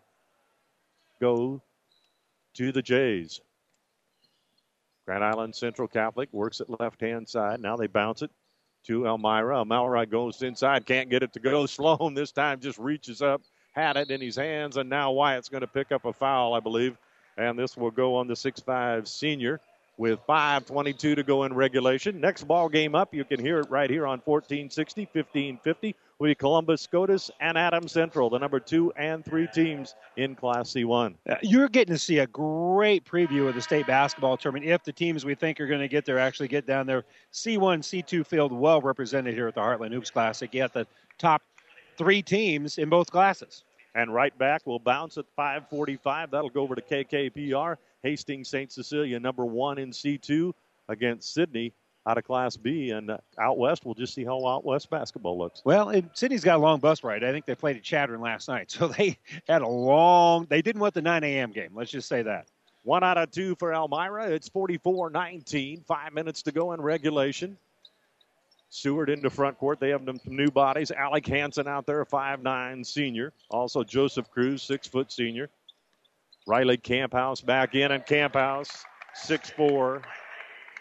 [1.19, 1.61] go
[2.55, 3.41] to the Jays.
[5.05, 7.61] Grand Island Central Catholic works it left hand side.
[7.61, 8.31] Now they bounce it
[8.89, 9.59] to Elmira.
[9.59, 11.65] Elmira goes inside, can't get it to go.
[11.67, 15.61] Sloan this time just reaches up, had it in his hands, and now Wyatt's going
[15.61, 16.97] to pick up a foul, I believe.
[17.37, 19.61] And this will go on the six-five senior
[19.97, 22.19] with 5.22 to go in regulation.
[22.19, 26.81] Next ball game up, you can hear it right here on 1460, 1550 with Columbus
[26.81, 31.15] SCOTUS and Adams Central, the number two and three teams in Class C1.
[31.29, 34.91] Uh, you're getting to see a great preview of the state basketball tournament if the
[34.91, 37.05] teams we think are going to get there actually get down there.
[37.31, 40.53] C1, C2 field well represented here at the Heartland Hoops Classic.
[40.53, 40.85] You have the
[41.17, 41.41] top
[41.97, 43.63] three teams in both classes.
[43.95, 46.31] And right back we'll bounce at 545.
[46.31, 47.77] That'll go over to KKPR.
[48.03, 48.71] Hastings St.
[48.71, 50.53] Cecilia, number one in C2
[50.87, 51.73] against Sidney
[52.09, 55.61] out of Class B, and out west, we'll just see how out west basketball looks.
[55.63, 57.23] Well, and Sidney's got a long bus ride.
[57.23, 60.47] I think they played at Chadron last night, so they had a long.
[60.49, 61.51] They didn't want the 9 a.m.
[61.51, 61.69] game.
[61.75, 62.47] Let's just say that.
[62.83, 64.31] One out of two for Elmira.
[64.31, 65.85] It's 44-19.
[65.85, 67.57] Five minutes to go in regulation.
[68.69, 69.79] Seward into front court.
[69.79, 70.89] They have some new bodies.
[70.91, 73.33] Alec Hansen out there, five-nine senior.
[73.49, 75.49] Also Joseph Cruz, six foot senior.
[76.47, 78.83] Riley Camphouse back in, and Camphouse,
[79.13, 80.01] six-four,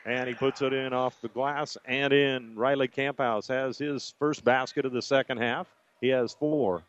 [0.09, 2.57] and he puts it in off the glass and in.
[2.57, 5.67] Riley Camphouse has his first basket of the second half.
[6.01, 6.83] He has four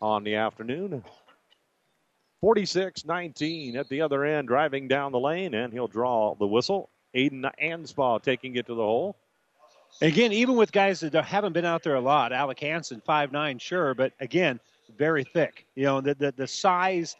[0.00, 1.02] on the afternoon.
[2.40, 6.88] 46 19 at the other end, driving down the lane, and he'll draw the whistle.
[7.16, 9.16] Aiden Anspaugh taking it to the hole.
[10.00, 13.94] Again, even with guys that haven't been out there a lot, Alec Hansen, nine, sure,
[13.94, 14.58] but again,
[14.96, 15.66] very thick.
[15.74, 17.16] You know, the, the, the size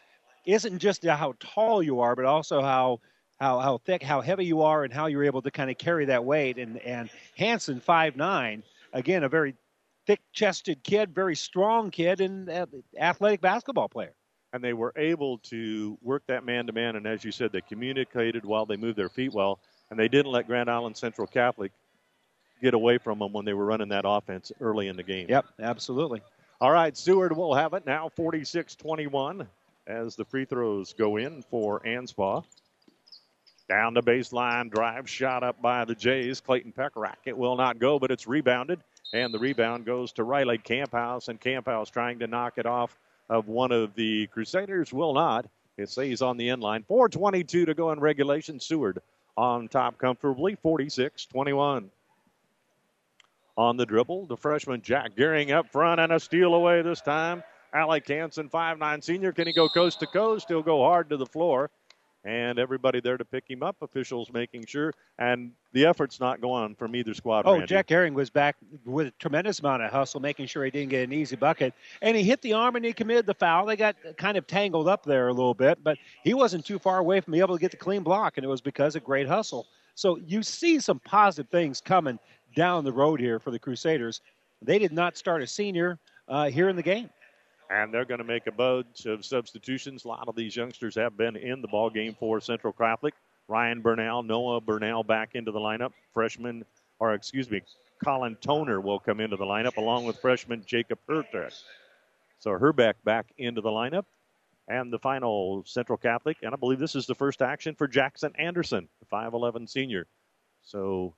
[0.46, 3.00] isn't just how tall you are, but also how
[3.42, 6.04] how how thick, how heavy you are, and how you're able to kind of carry
[6.06, 6.58] that weight.
[6.58, 8.62] And and Hansen, five nine,
[8.92, 9.54] again, a very
[10.06, 12.66] thick-chested kid, very strong kid, and uh,
[12.98, 14.12] athletic basketball player.
[14.52, 18.66] And they were able to work that man-to-man, and as you said, they communicated while
[18.66, 21.72] they moved their feet well, and they didn't let Grand Island Central Catholic
[22.60, 25.26] get away from them when they were running that offense early in the game.
[25.28, 26.20] Yep, absolutely.
[26.60, 29.46] All right, Seward will have it now, 46-21,
[29.86, 32.44] as the free throws go in for Anspaugh.
[33.72, 36.42] Down the baseline, drive shot up by the Jays.
[36.42, 37.16] Clayton Pekarek.
[37.24, 38.80] It will not go, but it's rebounded.
[39.14, 42.98] And the rebound goes to Riley Camphouse, and Camphouse trying to knock it off
[43.30, 44.92] of one of the Crusaders.
[44.92, 45.46] Will not.
[45.78, 46.84] It stays on the end line.
[46.90, 48.60] 4.22 to go in regulation.
[48.60, 49.00] Seward
[49.38, 51.90] on top comfortably, 46 21.
[53.56, 57.42] On the dribble, the freshman Jack Gehring up front and a steal away this time.
[57.72, 59.32] Alec Hansen, 5'9 senior.
[59.32, 60.48] Can he go coast to coast?
[60.48, 61.70] He'll go hard to the floor
[62.24, 63.76] and everybody there to pick him up.
[63.82, 67.44] Officials making sure, and the effort's not going from either squad.
[67.46, 67.66] Oh, Randy.
[67.66, 71.04] Jack Gehring was back with a tremendous amount of hustle, making sure he didn't get
[71.04, 73.66] an easy bucket, and he hit the arm and he committed the foul.
[73.66, 76.98] They got kind of tangled up there a little bit, but he wasn't too far
[76.98, 79.26] away from being able to get the clean block, and it was because of great
[79.26, 79.66] hustle.
[79.94, 82.18] So you see some positive things coming
[82.54, 84.20] down the road here for the Crusaders.
[84.62, 85.98] They did not start a senior
[86.28, 87.10] uh, here in the game
[87.72, 90.04] and they're going to make a bunch of substitutions.
[90.04, 93.14] A lot of these youngsters have been in the ball game for Central Catholic.
[93.48, 95.92] Ryan Burnell, Noah Burnell back into the lineup.
[96.12, 96.64] Freshman,
[96.98, 97.62] or excuse me,
[98.04, 101.52] Colin Toner will come into the lineup along with freshman Jacob Herbeck.
[102.38, 104.04] So Herbeck back into the lineup.
[104.68, 108.32] And the final Central Catholic, and I believe this is the first action for Jackson
[108.38, 110.06] Anderson, the 5'11 senior.
[110.62, 111.14] So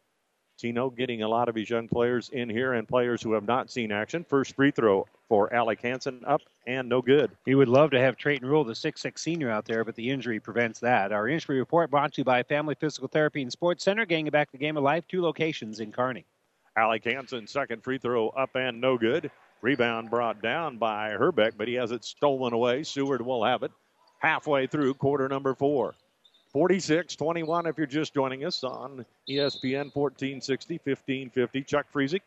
[0.59, 3.71] Tino getting a lot of his young players in here and players who have not
[3.71, 4.25] seen action.
[4.29, 7.31] First free throw for Alec Hansen up and no good.
[7.45, 10.41] He would love to have Trayton Rule, the six-six senior, out there, but the injury
[10.41, 11.13] prevents that.
[11.13, 14.53] Our injury report brought to you by Family Physical Therapy and Sports Center, getting back
[14.53, 16.25] the game of life, two locations in Kearney.
[16.77, 19.31] Alec Hansen, second free throw up and no good.
[19.63, 22.83] Rebound brought down by Herbeck, but he has it stolen away.
[22.83, 23.73] Seward will have it
[24.19, 25.95] halfway through quarter number four.
[26.55, 31.63] 46 21 if you're just joining us on ESPN 1460, 1550.
[31.63, 32.21] Chuck Friesick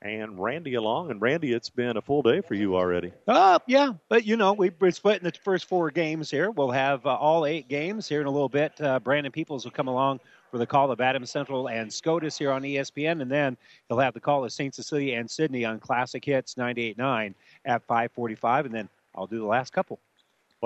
[0.00, 1.10] and Randy along.
[1.10, 3.12] And Randy, it's been a full day for you already.
[3.28, 6.50] Uh, yeah, but you know, we've been splitting the first four games here.
[6.50, 8.80] We'll have uh, all eight games here in a little bit.
[8.80, 10.20] Uh, Brandon Peoples will come along
[10.50, 13.54] for the call of Adams Central and SCOTUS here on ESPN, and then
[13.88, 14.74] he'll have the call of St.
[14.74, 17.34] Cecilia and Sidney on Classic Hits 98.9
[17.66, 20.00] at 545, and then I'll do the last couple.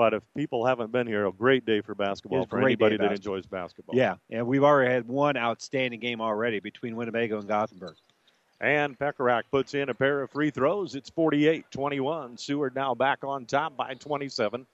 [0.01, 3.35] But if people haven't been here, a great day for basketball for anybody that basketball.
[3.35, 3.95] enjoys basketball.
[3.95, 7.93] Yeah, and we've already had one outstanding game already between Winnebago and Gothenburg.
[8.59, 10.95] And Pekarek puts in a pair of free throws.
[10.95, 12.35] It's 48 21.
[12.35, 14.65] Seward now back on top by 27.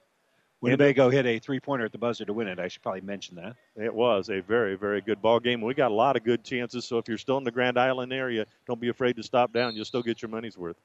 [0.62, 2.58] Winnebago hit a three pointer at the buzzer to win it.
[2.58, 3.58] I should probably mention that.
[3.76, 5.60] It was a very, very good ball game.
[5.60, 6.86] We got a lot of good chances.
[6.86, 9.76] So if you're still in the Grand Island area, don't be afraid to stop down.
[9.76, 10.78] You'll still get your money's worth.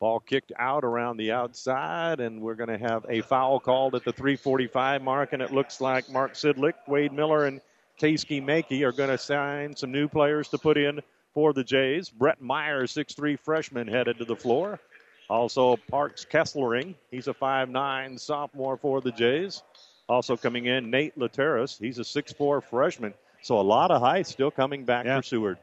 [0.00, 4.02] Ball kicked out around the outside, and we're going to have a foul called at
[4.02, 7.60] the 345 mark, and it looks like Mark Sidlick, Wade Miller, and
[8.00, 11.00] Kasey Mankey are going to sign some new players to put in
[11.34, 12.08] for the Jays.
[12.08, 14.80] Brett Meyer, 6'3 freshman, headed to the floor.
[15.28, 19.62] Also, Parks Kesslering, he's a 5'9 sophomore for the Jays.
[20.08, 23.12] Also coming in, Nate Lateras, he's a 6'4 freshman.
[23.42, 25.18] So a lot of height still coming back yeah.
[25.18, 25.58] for Seward.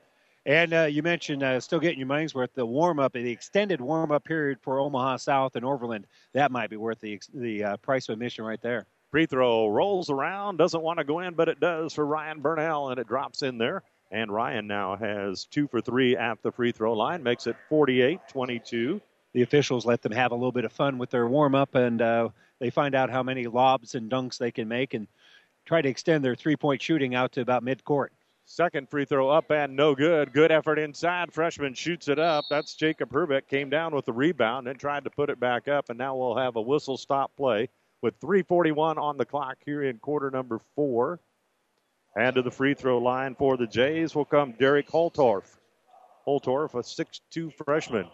[0.48, 2.54] And uh, you mentioned uh, still getting your money's worth.
[2.54, 6.70] The warm up, the extended warm up period for Omaha South and Overland, that might
[6.70, 8.86] be worth the the uh, price of admission right there.
[9.12, 12.89] Free throw rolls around, doesn't want to go in, but it does for Ryan Burnell,
[12.89, 13.84] and it drops in there.
[14.10, 18.22] And Ryan now has two for three at the free throw line, makes it 48
[18.30, 19.01] 22.
[19.34, 22.01] The officials let them have a little bit of fun with their warm up, and
[22.01, 25.09] uh, they find out how many lobs and dunks they can make and
[25.66, 28.13] try to extend their three point shooting out to about mid court.
[28.49, 30.32] Second free throw up and no good.
[30.32, 31.33] Good effort inside.
[31.33, 32.45] Freshman shoots it up.
[32.49, 33.49] That's Jacob Herbeck.
[33.49, 35.89] Came down with the rebound and tried to put it back up.
[35.89, 37.67] And now we'll have a whistle stop play
[38.01, 41.19] with 3.41 on the clock here in quarter number four.
[42.15, 45.57] And to the free throw line for the Jays will come Derek Holtorf.
[46.25, 48.07] Holtorf, a 6'2 freshman.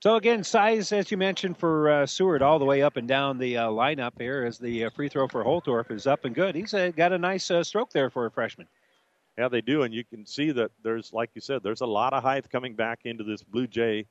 [0.00, 3.36] So again, size as you mentioned for uh, Seward, all the way up and down
[3.36, 6.54] the uh, lineup here as the uh, free throw for Holtorf is up and good.
[6.54, 8.66] He's uh, got a nice uh, stroke there for a freshman.
[9.36, 12.14] Yeah, they do, and you can see that there's, like you said, there's a lot
[12.14, 14.06] of height coming back into this Blue Jay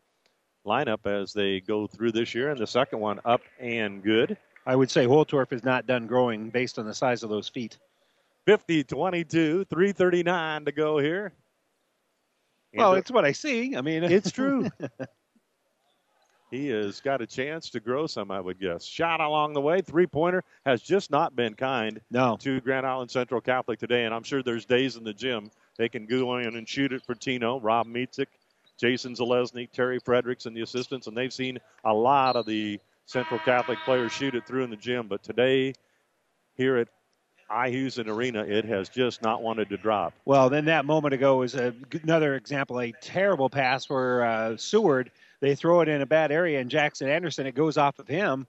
[0.64, 2.52] lineup as they go through this year.
[2.52, 4.38] And the second one up and good.
[4.68, 7.80] I would say Holtorf is not done growing based on the size of those feet.
[8.46, 11.34] 50 22, 339 to go here.
[12.76, 13.76] Well, it's what I see.
[13.76, 14.70] I mean, it's true.
[16.52, 18.84] he has got a chance to grow some, I would guess.
[18.84, 22.38] Shot along the way, three pointer has just not been kind no.
[22.42, 25.90] to Grand Island Central Catholic today, and I'm sure there's days in the gym they
[25.90, 28.28] can go in and shoot it for Tino, Rob Mietzig,
[28.78, 33.40] Jason Zalesny, Terry Fredericks, and the assistants, and they've seen a lot of the Central
[33.40, 35.08] Catholic players shoot it through in the gym.
[35.08, 35.74] But today,
[36.56, 36.88] here at
[37.50, 40.14] Eihusen Arena, it has just not wanted to drop.
[40.26, 41.74] Well, then that moment ago was a,
[42.04, 45.12] another example, a terrible pass for uh, Seward.
[45.42, 48.46] They throw it in a bad area, and Jackson Anderson, it goes off of him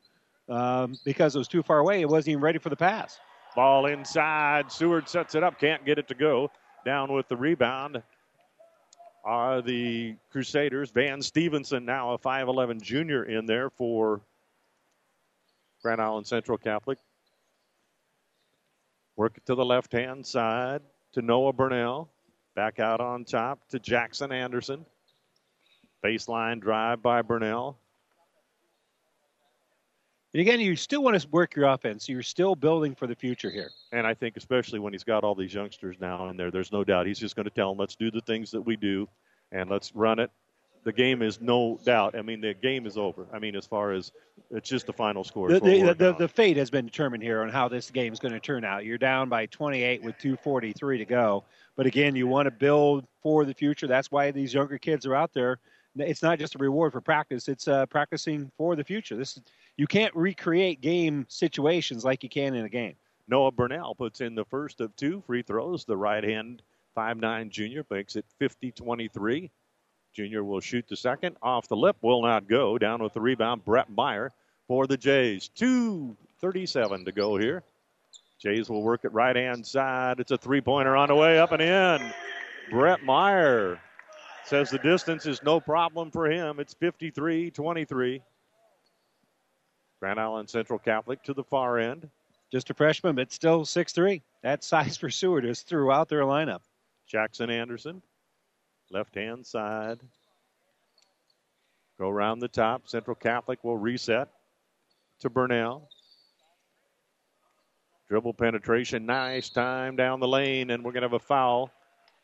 [0.48, 2.00] um, because it was too far away.
[2.00, 3.18] It wasn't even ready for the pass.
[3.54, 4.70] Ball inside.
[4.70, 6.50] Seward sets it up, can't get it to go.
[6.84, 8.02] Down with the rebound
[9.24, 10.90] are the Crusaders.
[10.90, 14.20] Van Stevenson, now a 5'11 junior, in there for
[15.82, 16.98] Grand Island Central Catholic.
[19.16, 20.80] Work it to the left hand side
[21.12, 22.08] to Noah Burnell.
[22.56, 24.84] Back out on top to Jackson Anderson.
[26.04, 27.78] Baseline drive by Burnell.
[30.32, 32.08] And again, you still want to work your offense.
[32.08, 33.70] You're still building for the future here.
[33.92, 36.84] And I think, especially when he's got all these youngsters now in there, there's no
[36.84, 39.08] doubt he's just going to tell them, let's do the things that we do
[39.50, 40.30] and let's run it.
[40.82, 42.14] The game is no doubt.
[42.16, 43.26] I mean, the game is over.
[43.34, 44.12] I mean, as far as
[44.50, 45.48] it's just the final score.
[45.48, 48.32] The, the, the, the, fate has been determined here on how this game is going
[48.32, 48.86] to turn out.
[48.86, 51.44] You're down by 28 with 2:43 to go.
[51.76, 53.86] But again, you want to build for the future.
[53.86, 55.58] That's why these younger kids are out there.
[55.96, 59.16] It's not just a reward for practice; it's uh, practicing for the future.
[59.16, 59.42] This is
[59.76, 62.94] you can't recreate game situations like you can in a game.
[63.28, 65.84] Noah Burnell puts in the first of two free throws.
[65.84, 66.62] The right hand
[66.94, 69.50] five-nine junior makes it 50 23.
[70.12, 71.36] Junior will shoot the second.
[71.42, 72.78] Off the lip, will not go.
[72.78, 74.32] Down with the rebound, Brett Meyer
[74.66, 75.50] for the Jays.
[75.56, 77.62] 2.37 to go here.
[78.40, 80.18] Jays will work it right hand side.
[80.18, 82.12] It's a three pointer on the way up and in.
[82.70, 83.80] Brett Meyer
[84.44, 86.60] says the distance is no problem for him.
[86.60, 88.22] It's 53 23.
[90.00, 92.08] Grand Island Central Catholic to the far end.
[92.50, 94.22] Just a freshman, but still six three.
[94.42, 96.60] That size for Seward is throughout their lineup.
[97.06, 98.02] Jackson Anderson,
[98.90, 100.00] left hand side.
[101.98, 102.88] Go around the top.
[102.88, 104.28] Central Catholic will reset
[105.20, 105.88] to Burnell.
[108.08, 111.70] Dribble penetration, nice time down the lane, and we're going to have a foul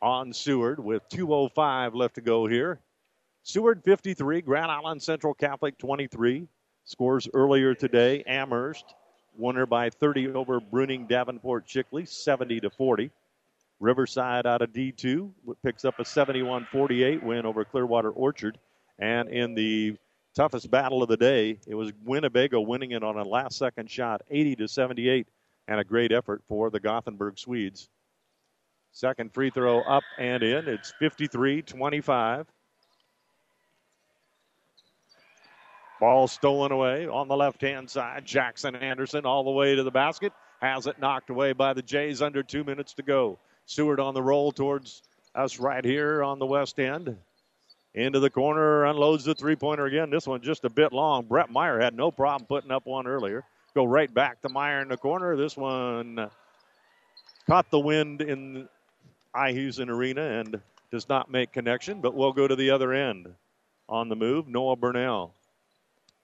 [0.07, 2.79] on Seward with 2.05 left to go here.
[3.43, 6.47] Seward 53, Grand Island Central Catholic 23.
[6.85, 8.23] Scores earlier today.
[8.25, 8.95] Amherst
[9.37, 13.11] winner by 30 over Bruning Davenport Shickley, 70 to 40.
[13.81, 15.29] Riverside out of D2
[15.65, 18.59] picks up a 71-48 win over Clearwater Orchard.
[19.01, 19.97] And in the
[20.37, 24.55] toughest battle of the day, it was Winnebago winning it on a last-second shot, 80
[24.57, 25.27] to 78,
[25.67, 27.89] and a great effort for the Gothenburg Swedes.
[28.97, 30.67] Second free throw up and in.
[30.67, 32.47] It's 53-25.
[36.01, 38.25] Ball stolen away on the left hand side.
[38.25, 40.33] Jackson Anderson all the way to the basket.
[40.63, 43.39] Has it knocked away by the Jays under two minutes to go.
[43.67, 45.03] Seward on the roll towards
[45.35, 47.19] us right here on the west end.
[47.93, 50.09] Into the corner, unloads the three pointer again.
[50.09, 51.27] This one just a bit long.
[51.27, 53.45] Brett Meyer had no problem putting up one earlier.
[53.75, 55.37] Go right back to Meyer in the corner.
[55.37, 56.31] This one
[57.47, 58.67] caught the wind in
[59.37, 60.61] Eihusen Arena and
[60.91, 63.29] does not make connection, but we'll go to the other end.
[63.89, 65.35] On the move, Noah Burnell.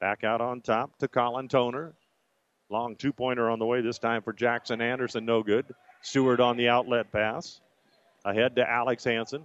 [0.00, 1.92] Back out on top to Colin Toner.
[2.70, 5.66] Long two pointer on the way this time for Jackson Anderson, no good.
[6.00, 7.60] Seward on the outlet pass.
[8.24, 9.44] Ahead to Alex Hansen.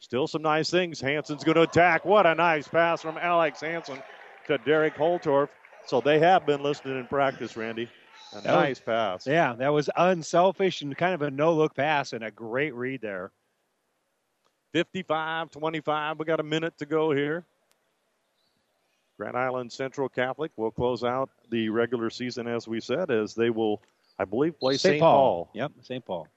[0.00, 1.00] Still some nice things.
[1.00, 2.04] Hansen's going to attack.
[2.04, 4.00] What a nice pass from Alex Hansen
[4.46, 5.48] to Derek Holtorf.
[5.86, 7.88] So they have been listening in practice, Randy.
[8.32, 9.26] A That nice was- pass.
[9.26, 13.00] Yeah, that was unselfish and kind of a no look pass and a great read
[13.00, 13.32] there.
[14.72, 16.18] 55 25.
[16.18, 17.44] We got a minute to go here.
[19.16, 23.50] Grand Island Central Catholic will close out the regular season, as we said, as they
[23.50, 23.82] will,
[24.18, 25.00] I believe, play St.
[25.00, 25.48] Paul.
[25.54, 26.04] Yep, St.
[26.04, 26.28] Paul.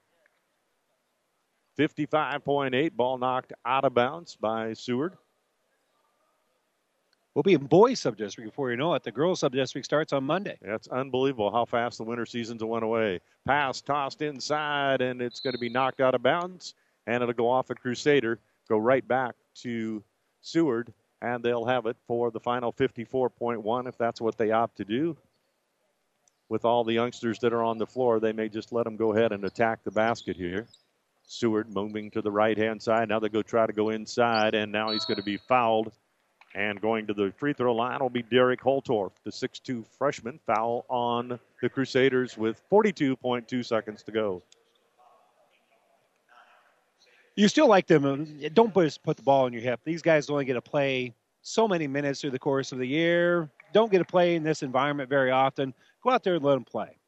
[1.78, 2.92] 55.8.
[2.96, 5.16] Ball knocked out of bounds by Seward.
[7.34, 9.04] We'll be in boys sub-district before you know it.
[9.04, 10.58] The girls sub-district starts on Monday.
[10.60, 13.20] That's unbelievable how fast the winter seasons went away.
[13.46, 16.74] Pass tossed inside, and it's going to be knocked out of bounds,
[17.06, 18.38] and it'll go off a Crusader,
[18.68, 20.02] go right back to
[20.42, 20.92] Seward,
[21.22, 25.16] and they'll have it for the final 54.1 if that's what they opt to do.
[26.50, 29.14] With all the youngsters that are on the floor, they may just let them go
[29.14, 30.66] ahead and attack the basket here.
[31.26, 33.08] Seward moving to the right hand side.
[33.08, 35.92] Now they go try to go inside, and now he's going to be fouled.
[36.54, 40.38] And going to the free throw line will be Derek Holtorf, the 6'2 freshman.
[40.46, 44.42] Foul on the Crusaders with 42.2 seconds to go.
[47.36, 48.02] You still like them.
[48.52, 49.80] Don't just put the ball in your hip.
[49.84, 53.48] These guys only get to play so many minutes through the course of the year.
[53.72, 55.72] Don't get to play in this environment very often.
[56.04, 56.98] Go out there and let them play.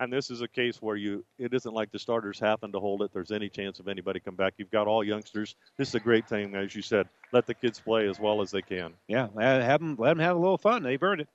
[0.00, 3.02] And this is a case where you it isn't like the starters happen to hold
[3.02, 3.12] it.
[3.12, 4.54] There's any chance of anybody come back.
[4.56, 5.54] You've got all youngsters.
[5.76, 7.08] This is a great thing, as you said.
[7.32, 8.94] Let the kids play as well as they can.
[9.06, 10.82] Yeah, have them let them have a little fun.
[10.82, 11.28] They've earned it.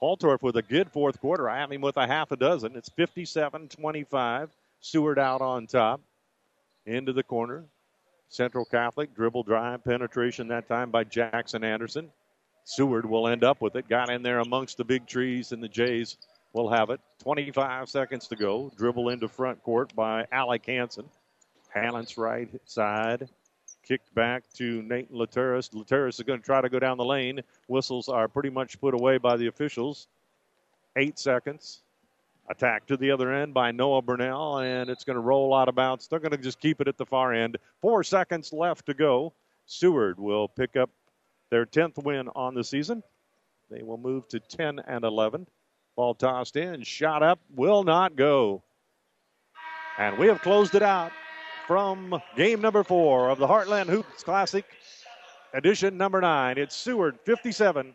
[0.00, 1.48] Holtorf with a good fourth quarter.
[1.48, 2.76] I have him with a half a dozen.
[2.76, 4.48] It's 57-25.
[4.80, 6.00] Seward out on top.
[6.86, 7.64] Into the corner.
[8.28, 12.10] Central Catholic dribble drive penetration that time by Jackson Anderson.
[12.64, 13.88] Seward will end up with it.
[13.88, 16.16] Got in there amongst the big trees, and the Jays
[16.54, 17.00] will have it.
[17.18, 18.72] 25 seconds to go.
[18.78, 21.04] Dribble into front court by Alec Hansen.
[21.68, 23.28] Hannon's right side.
[23.82, 25.74] Kicked back to Nathan Lateris.
[25.74, 27.40] Lateris is going to try to go down the lane.
[27.68, 30.06] Whistles are pretty much put away by the officials.
[30.96, 31.82] Eight seconds.
[32.48, 35.74] Attack to the other end by Noah Burnell, and it's going to roll out of
[35.74, 36.06] bounds.
[36.06, 37.58] They're going to just keep it at the far end.
[37.80, 39.32] Four seconds left to go.
[39.66, 40.90] Seward will pick up
[41.50, 43.02] their 10th win on the season.
[43.70, 45.46] They will move to 10 and 11.
[45.96, 48.62] Ball tossed in, shot up, will not go.
[49.96, 51.12] And we have closed it out
[51.68, 54.64] from game number four of the Heartland Hoops Classic,
[55.52, 56.58] edition number nine.
[56.58, 57.94] It's Seward 57,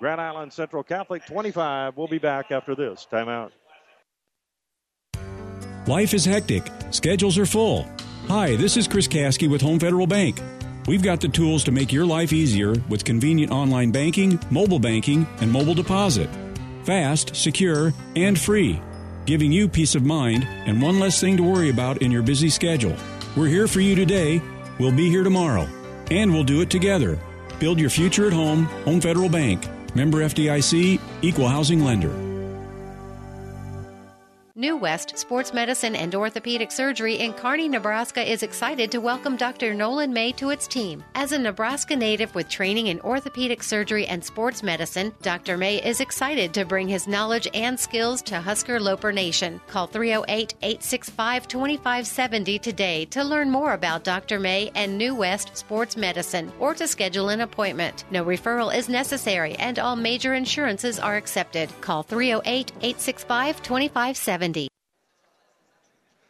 [0.00, 1.96] Grand Island Central Catholic 25.
[1.96, 3.52] We'll be back after this timeout.
[5.86, 7.86] Life is hectic, schedules are full.
[8.26, 10.42] Hi, this is Chris Kasky with Home Federal Bank.
[10.86, 15.26] We've got the tools to make your life easier with convenient online banking, mobile banking,
[15.40, 16.28] and mobile deposit
[16.88, 18.80] fast, secure, and free,
[19.26, 22.48] giving you peace of mind and one less thing to worry about in your busy
[22.48, 22.96] schedule.
[23.36, 24.40] We're here for you today.
[24.80, 25.68] We'll be here tomorrow.
[26.10, 27.18] And we'll do it together.
[27.60, 28.64] Build your future at home.
[28.86, 29.68] Home Federal Bank.
[29.94, 32.27] Member FDIC, Equal Housing Lender.
[34.58, 39.72] New West Sports Medicine and Orthopedic Surgery in Kearney, Nebraska is excited to welcome Dr.
[39.72, 41.04] Nolan May to its team.
[41.14, 45.56] As a Nebraska native with training in orthopedic surgery and sports medicine, Dr.
[45.56, 49.60] May is excited to bring his knowledge and skills to Husker Loper Nation.
[49.68, 54.40] Call 308 865 2570 today to learn more about Dr.
[54.40, 58.06] May and New West Sports Medicine or to schedule an appointment.
[58.10, 61.70] No referral is necessary and all major insurances are accepted.
[61.80, 64.47] Call 308 865 2570.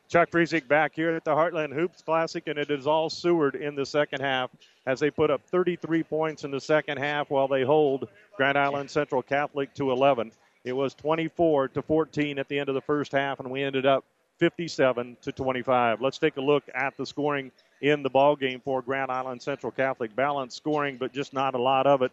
[0.08, 3.74] Chuck Friesick back here at the Heartland Hoops Classic, and it is all Seward in
[3.74, 4.50] the second half
[4.86, 8.90] as they put up 33 points in the second half while they hold Grand Island
[8.90, 10.32] Central Catholic to 11.
[10.64, 13.84] It was 24 to 14 at the end of the first half, and we ended
[13.84, 14.04] up
[14.38, 16.00] 57 to 25.
[16.00, 19.72] Let's take a look at the scoring in the ball game for Grand Island Central
[19.72, 20.16] Catholic.
[20.16, 22.12] Balanced scoring, but just not a lot of it.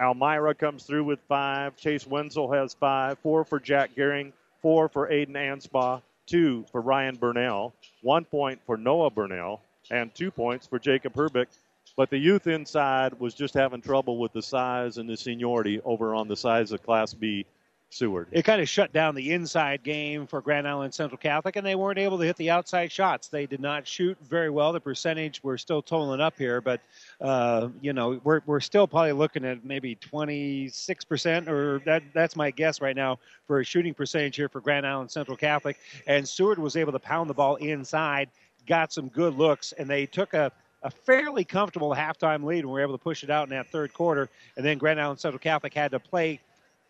[0.00, 1.76] Elmira comes through with five.
[1.76, 3.18] Chase Wenzel has five.
[3.18, 4.32] Four for Jack Gehring.
[4.62, 9.60] Four for Aiden Anspaugh two for Ryan Burnell, one point for Noah Burnell,
[9.90, 11.48] and two points for Jacob Herbeck.
[11.96, 16.14] But the youth inside was just having trouble with the size and the seniority over
[16.14, 17.44] on the size of Class B
[17.90, 18.28] Seward.
[18.30, 21.74] It kind of shut down the inside game for Grand Island Central Catholic, and they
[21.74, 23.28] weren't able to hit the outside shots.
[23.28, 24.72] They did not shoot very well.
[24.72, 26.80] The percentage we're still totaling up here, but
[27.20, 32.36] uh, you know we're we're still probably looking at maybe 26 percent, or that that's
[32.36, 35.78] my guess right now for a shooting percentage here for Grand Island Central Catholic.
[36.06, 38.30] And Seward was able to pound the ball inside,
[38.66, 40.52] got some good looks, and they took a
[40.82, 43.92] a fairly comfortable halftime lead and were able to push it out in that third
[43.92, 44.30] quarter.
[44.56, 46.40] And then Grand Island Central Catholic had to play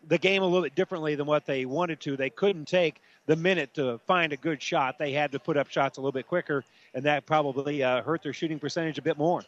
[0.07, 2.17] the game a little bit differently than what they wanted to.
[2.17, 4.97] They couldn't take the minute to find a good shot.
[4.97, 6.63] They had to put up shots a little bit quicker,
[6.93, 9.43] and that probably uh, hurt their shooting percentage a bit more.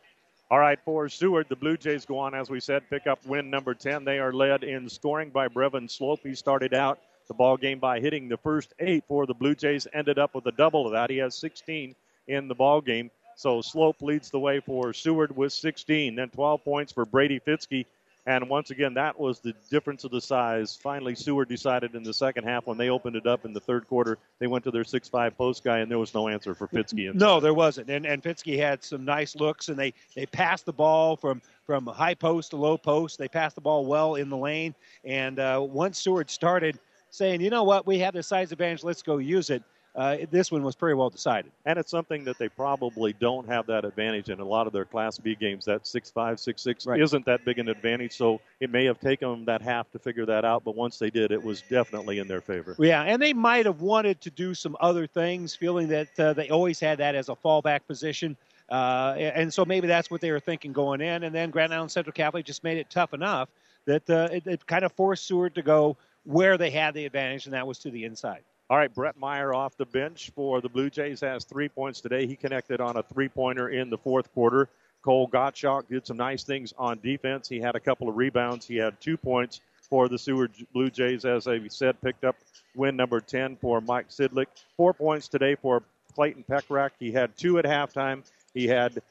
[0.52, 3.50] All right, for Seward, the Blue Jays go on, as we said, pick up win
[3.50, 4.06] number 10.
[4.06, 6.20] They are led in scoring by Brevin Slope.
[6.22, 9.88] He started out the ball game by hitting the first eight for the Blue Jays,
[9.94, 11.10] ended up with a double of that.
[11.10, 11.96] He has 16
[12.28, 13.10] in the ball game.
[13.36, 16.16] So Slope leads the way for Seward with 16.
[16.16, 17.86] Then 12 points for Brady Fitzke
[18.26, 20.78] and once again, that was the difference of the size.
[20.82, 23.88] Finally, Seward decided in the second half when they opened it up in the third
[23.88, 27.14] quarter, they went to their six-five post guy, and there was no answer for Fitzke.
[27.14, 27.90] No, there wasn't.
[27.90, 31.86] And and Fitzke had some nice looks, and they they passed the ball from from
[31.88, 33.18] high post to low post.
[33.18, 34.74] They passed the ball well in the lane.
[35.04, 36.80] And uh, once Seward started
[37.10, 39.64] saying, you know what, we have the size advantage, let's go use it
[39.96, 41.52] uh, this one was pretty well decided.
[41.66, 44.86] And it's something that they probably don't have that advantage in a lot of their
[44.86, 45.66] Class B games.
[45.66, 47.00] That six five, six six right.
[47.00, 50.26] isn't that big an advantage, so it may have taken them that half to figure
[50.26, 50.64] that out.
[50.64, 52.76] But once they did, it was definitely in their favor.
[52.80, 56.50] Yeah, and they might have wanted to do some other things, feeling that uh, they
[56.50, 58.36] always had that as a fallback position.
[58.70, 61.24] Uh, and so maybe that's what they were thinking going in.
[61.24, 63.50] And then Grand Island Central Catholic just made it tough enough
[63.86, 67.46] that uh, it, it kind of forced Seward to go where they had the advantage,
[67.46, 68.42] and that was to the inside.
[68.70, 72.26] All right, Brett Meyer off the bench for the Blue Jays has three points today.
[72.26, 74.70] He connected on a three pointer in the fourth quarter.
[75.04, 77.50] Cole Gottschalk did some nice things on defense.
[77.50, 78.66] He had a couple of rebounds.
[78.66, 79.60] He had two points
[79.90, 82.38] for the Seward Blue Jays, as I said, picked up
[82.74, 84.48] win number 10 for Mike Sidlick.
[84.78, 85.84] Four points today for
[86.16, 86.92] Clayton Pekarek.
[87.00, 88.24] He had two at halftime.
[88.54, 89.02] He had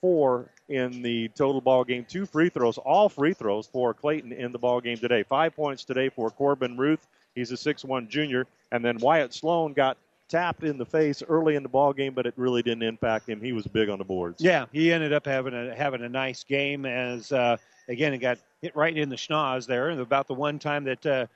[0.00, 2.06] four in the total ball game.
[2.08, 5.24] Two free throws, all free throws for Clayton in the ball game today.
[5.24, 7.04] Five points today for Corbin Ruth.
[7.34, 8.46] He's a six-one junior.
[8.72, 9.96] And then Wyatt Sloan got
[10.28, 13.40] tapped in the face early in the ball game, but it really didn't impact him.
[13.40, 14.42] He was big on the boards.
[14.42, 16.86] Yeah, he ended up having a having a nice game.
[16.86, 17.56] As uh,
[17.88, 21.06] again, it got hit right in the schnoz there, and about the one time that
[21.06, 21.26] uh,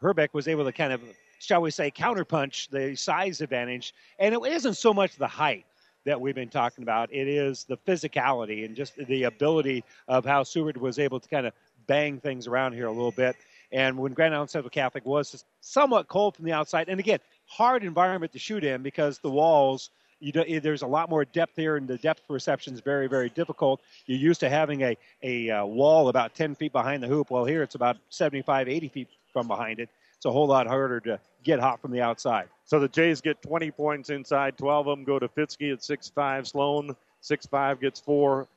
[0.00, 1.00] Herbeck was able to kind of,
[1.38, 3.94] shall we say, counterpunch the size advantage.
[4.18, 5.66] And it isn't so much the height
[6.04, 10.42] that we've been talking about; it is the physicality and just the ability of how
[10.42, 11.52] Seward was able to kind of
[11.86, 13.36] bang things around here a little bit.
[13.72, 17.84] And when Grand Island Central Catholic was somewhat cold from the outside, and again, hard
[17.84, 19.90] environment to shoot in because the walls.
[20.20, 23.80] Do, there's a lot more depth here, and the depth perception is very, very difficult.
[24.06, 27.30] You're used to having a, a uh, wall about 10 feet behind the hoop.
[27.30, 29.88] Well, here it's about 75, 80 feet from behind it.
[30.16, 32.48] It's a whole lot harder to get hot from the outside.
[32.64, 34.58] So the Jays get 20 points inside.
[34.58, 36.48] 12 of them go to Fitzke at 6'5.
[36.48, 38.48] Sloan, 6'5, gets four.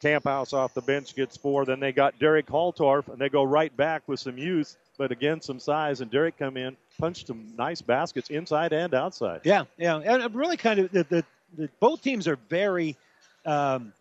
[0.00, 1.64] Camphouse off the bench gets four.
[1.64, 5.40] Then they got Derek Holtorf, and they go right back with some youth, but again,
[5.40, 6.00] some size.
[6.00, 9.40] And Derek come in, punched some nice baskets inside and outside.
[9.44, 9.96] Yeah, yeah.
[9.96, 11.24] And really kind of the, the,
[11.56, 12.96] the both teams are very
[13.44, 13.92] um,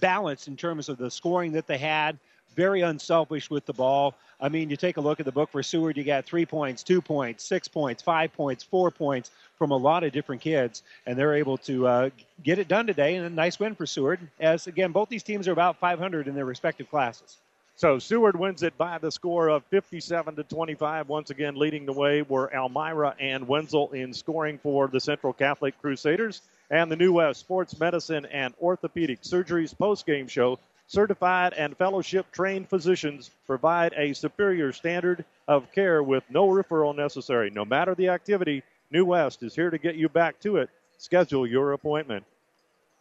[0.00, 2.18] balanced in terms of the scoring that they had,
[2.54, 4.14] very unselfish with the ball.
[4.40, 6.82] I mean, you take a look at the book for Seward, you got three points,
[6.82, 11.18] two points, six points, five points, four points from a lot of different kids, and
[11.18, 12.10] they're able to uh,
[12.42, 13.16] get it done today.
[13.16, 16.34] And a nice win for Seward, as again, both these teams are about 500 in
[16.34, 17.36] their respective classes.
[17.76, 21.08] So Seward wins it by the score of 57 to 25.
[21.08, 25.80] Once again, leading the way were Elmira and Wenzel in scoring for the Central Catholic
[25.80, 26.42] Crusaders.
[26.70, 30.58] And the New West Sports Medicine and Orthopedic Surgeries post-game show.
[30.86, 37.50] Certified and fellowship trained physicians provide a superior standard of care with no referral necessary.
[37.50, 40.68] No matter the activity, New West is here to get you back to it.
[40.98, 42.24] Schedule your appointment.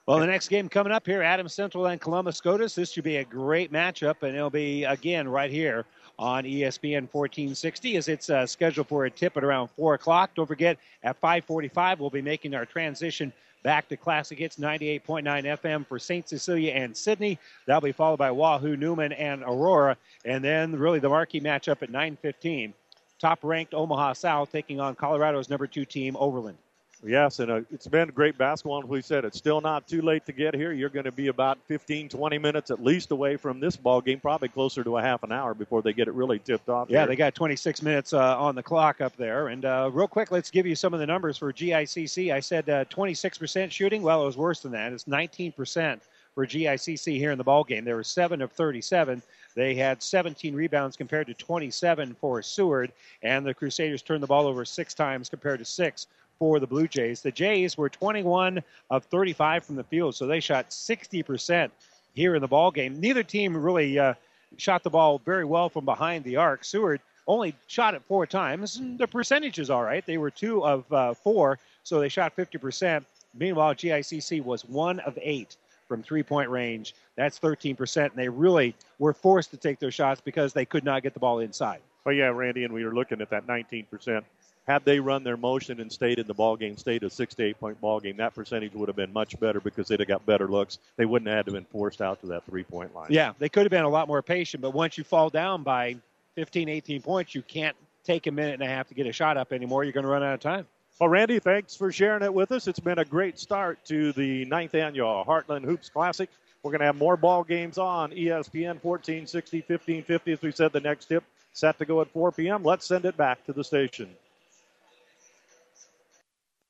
[0.05, 2.75] Well, the next game coming up here, Adams Central and Columbus Scotus.
[2.75, 5.85] This should be a great matchup, and it'll be again right here
[6.19, 10.31] on ESPN 1460 as it's uh, scheduled for a tip at around 4 o'clock.
[10.35, 13.31] Don't forget, at 545, we'll be making our transition
[13.63, 16.27] back to Classic Hits 98.9 FM for St.
[16.27, 17.39] Cecilia and Sidney.
[17.65, 19.97] That'll be followed by Wahoo, Newman, and Aurora.
[20.25, 22.73] And then really the marquee matchup at 915.
[23.19, 26.57] Top-ranked Omaha South taking on Colorado's number two team, Overland.
[27.05, 28.79] Yes, and uh, it's been great basketball.
[28.79, 30.71] And we said it's still not too late to get here.
[30.71, 34.19] You're going to be about 15, 20 minutes at least away from this ball game,
[34.19, 36.89] probably closer to a half an hour before they get it really tipped off.
[36.89, 37.07] Yeah, here.
[37.07, 39.49] they got 26 minutes uh, on the clock up there.
[39.49, 42.33] And uh, real quick, let's give you some of the numbers for GICC.
[42.33, 44.01] I said uh, 26% shooting.
[44.01, 44.93] Well, it was worse than that.
[44.93, 45.99] It's 19%
[46.33, 47.83] for GICC here in the ball game.
[47.83, 49.21] They were seven of 37.
[49.55, 54.47] They had 17 rebounds compared to 27 for Seward, and the Crusaders turned the ball
[54.47, 56.07] over six times compared to six
[56.43, 57.21] for the Blue Jays.
[57.21, 61.71] The Jays were 21 of 35 from the field, so they shot 60%
[62.15, 62.99] here in the ball game.
[62.99, 64.15] Neither team really uh,
[64.57, 66.65] shot the ball very well from behind the arc.
[66.65, 70.05] Seward only shot it four times, and the percentage is all right.
[70.05, 73.05] They were two of uh, four, so they shot 50%.
[73.33, 75.55] Meanwhile, GICC was one of eight
[75.87, 76.93] from three point range.
[77.15, 81.03] That's 13%, and they really were forced to take their shots because they could not
[81.03, 81.79] get the ball inside.
[82.03, 84.25] Well, yeah, Randy, and we were looking at that 19%.
[84.65, 87.43] Had they run their motion and stayed in the ball game, stayed a six to
[87.43, 90.25] eight point ball game, that percentage would have been much better because they'd have got
[90.25, 90.79] better looks.
[90.95, 93.07] They wouldn't have had to have been forced out to that three point line.
[93.09, 95.97] Yeah, they could have been a lot more patient, but once you fall down by
[96.35, 99.37] 15, 18 points, you can't take a minute and a half to get a shot
[99.37, 99.83] up anymore.
[99.83, 100.65] You're going to run out of time.
[100.99, 102.67] Well, Randy, thanks for sharing it with us.
[102.67, 106.29] It's been a great start to the ninth annual Heartland Hoops Classic.
[106.61, 110.31] We're going to have more ball games on ESPN 1460, 1550.
[110.31, 112.63] As we said, the next tip set to go at 4 p.m.
[112.63, 114.09] Let's send it back to the station.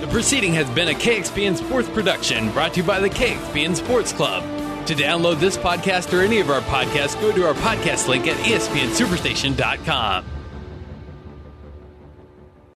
[0.00, 4.12] The proceeding has been a KXPN Sports production brought to you by the KXPN Sports
[4.12, 4.44] Club.
[4.86, 8.36] To download this podcast or any of our podcasts, go to our podcast link at
[8.36, 10.24] espnsuperstation.com.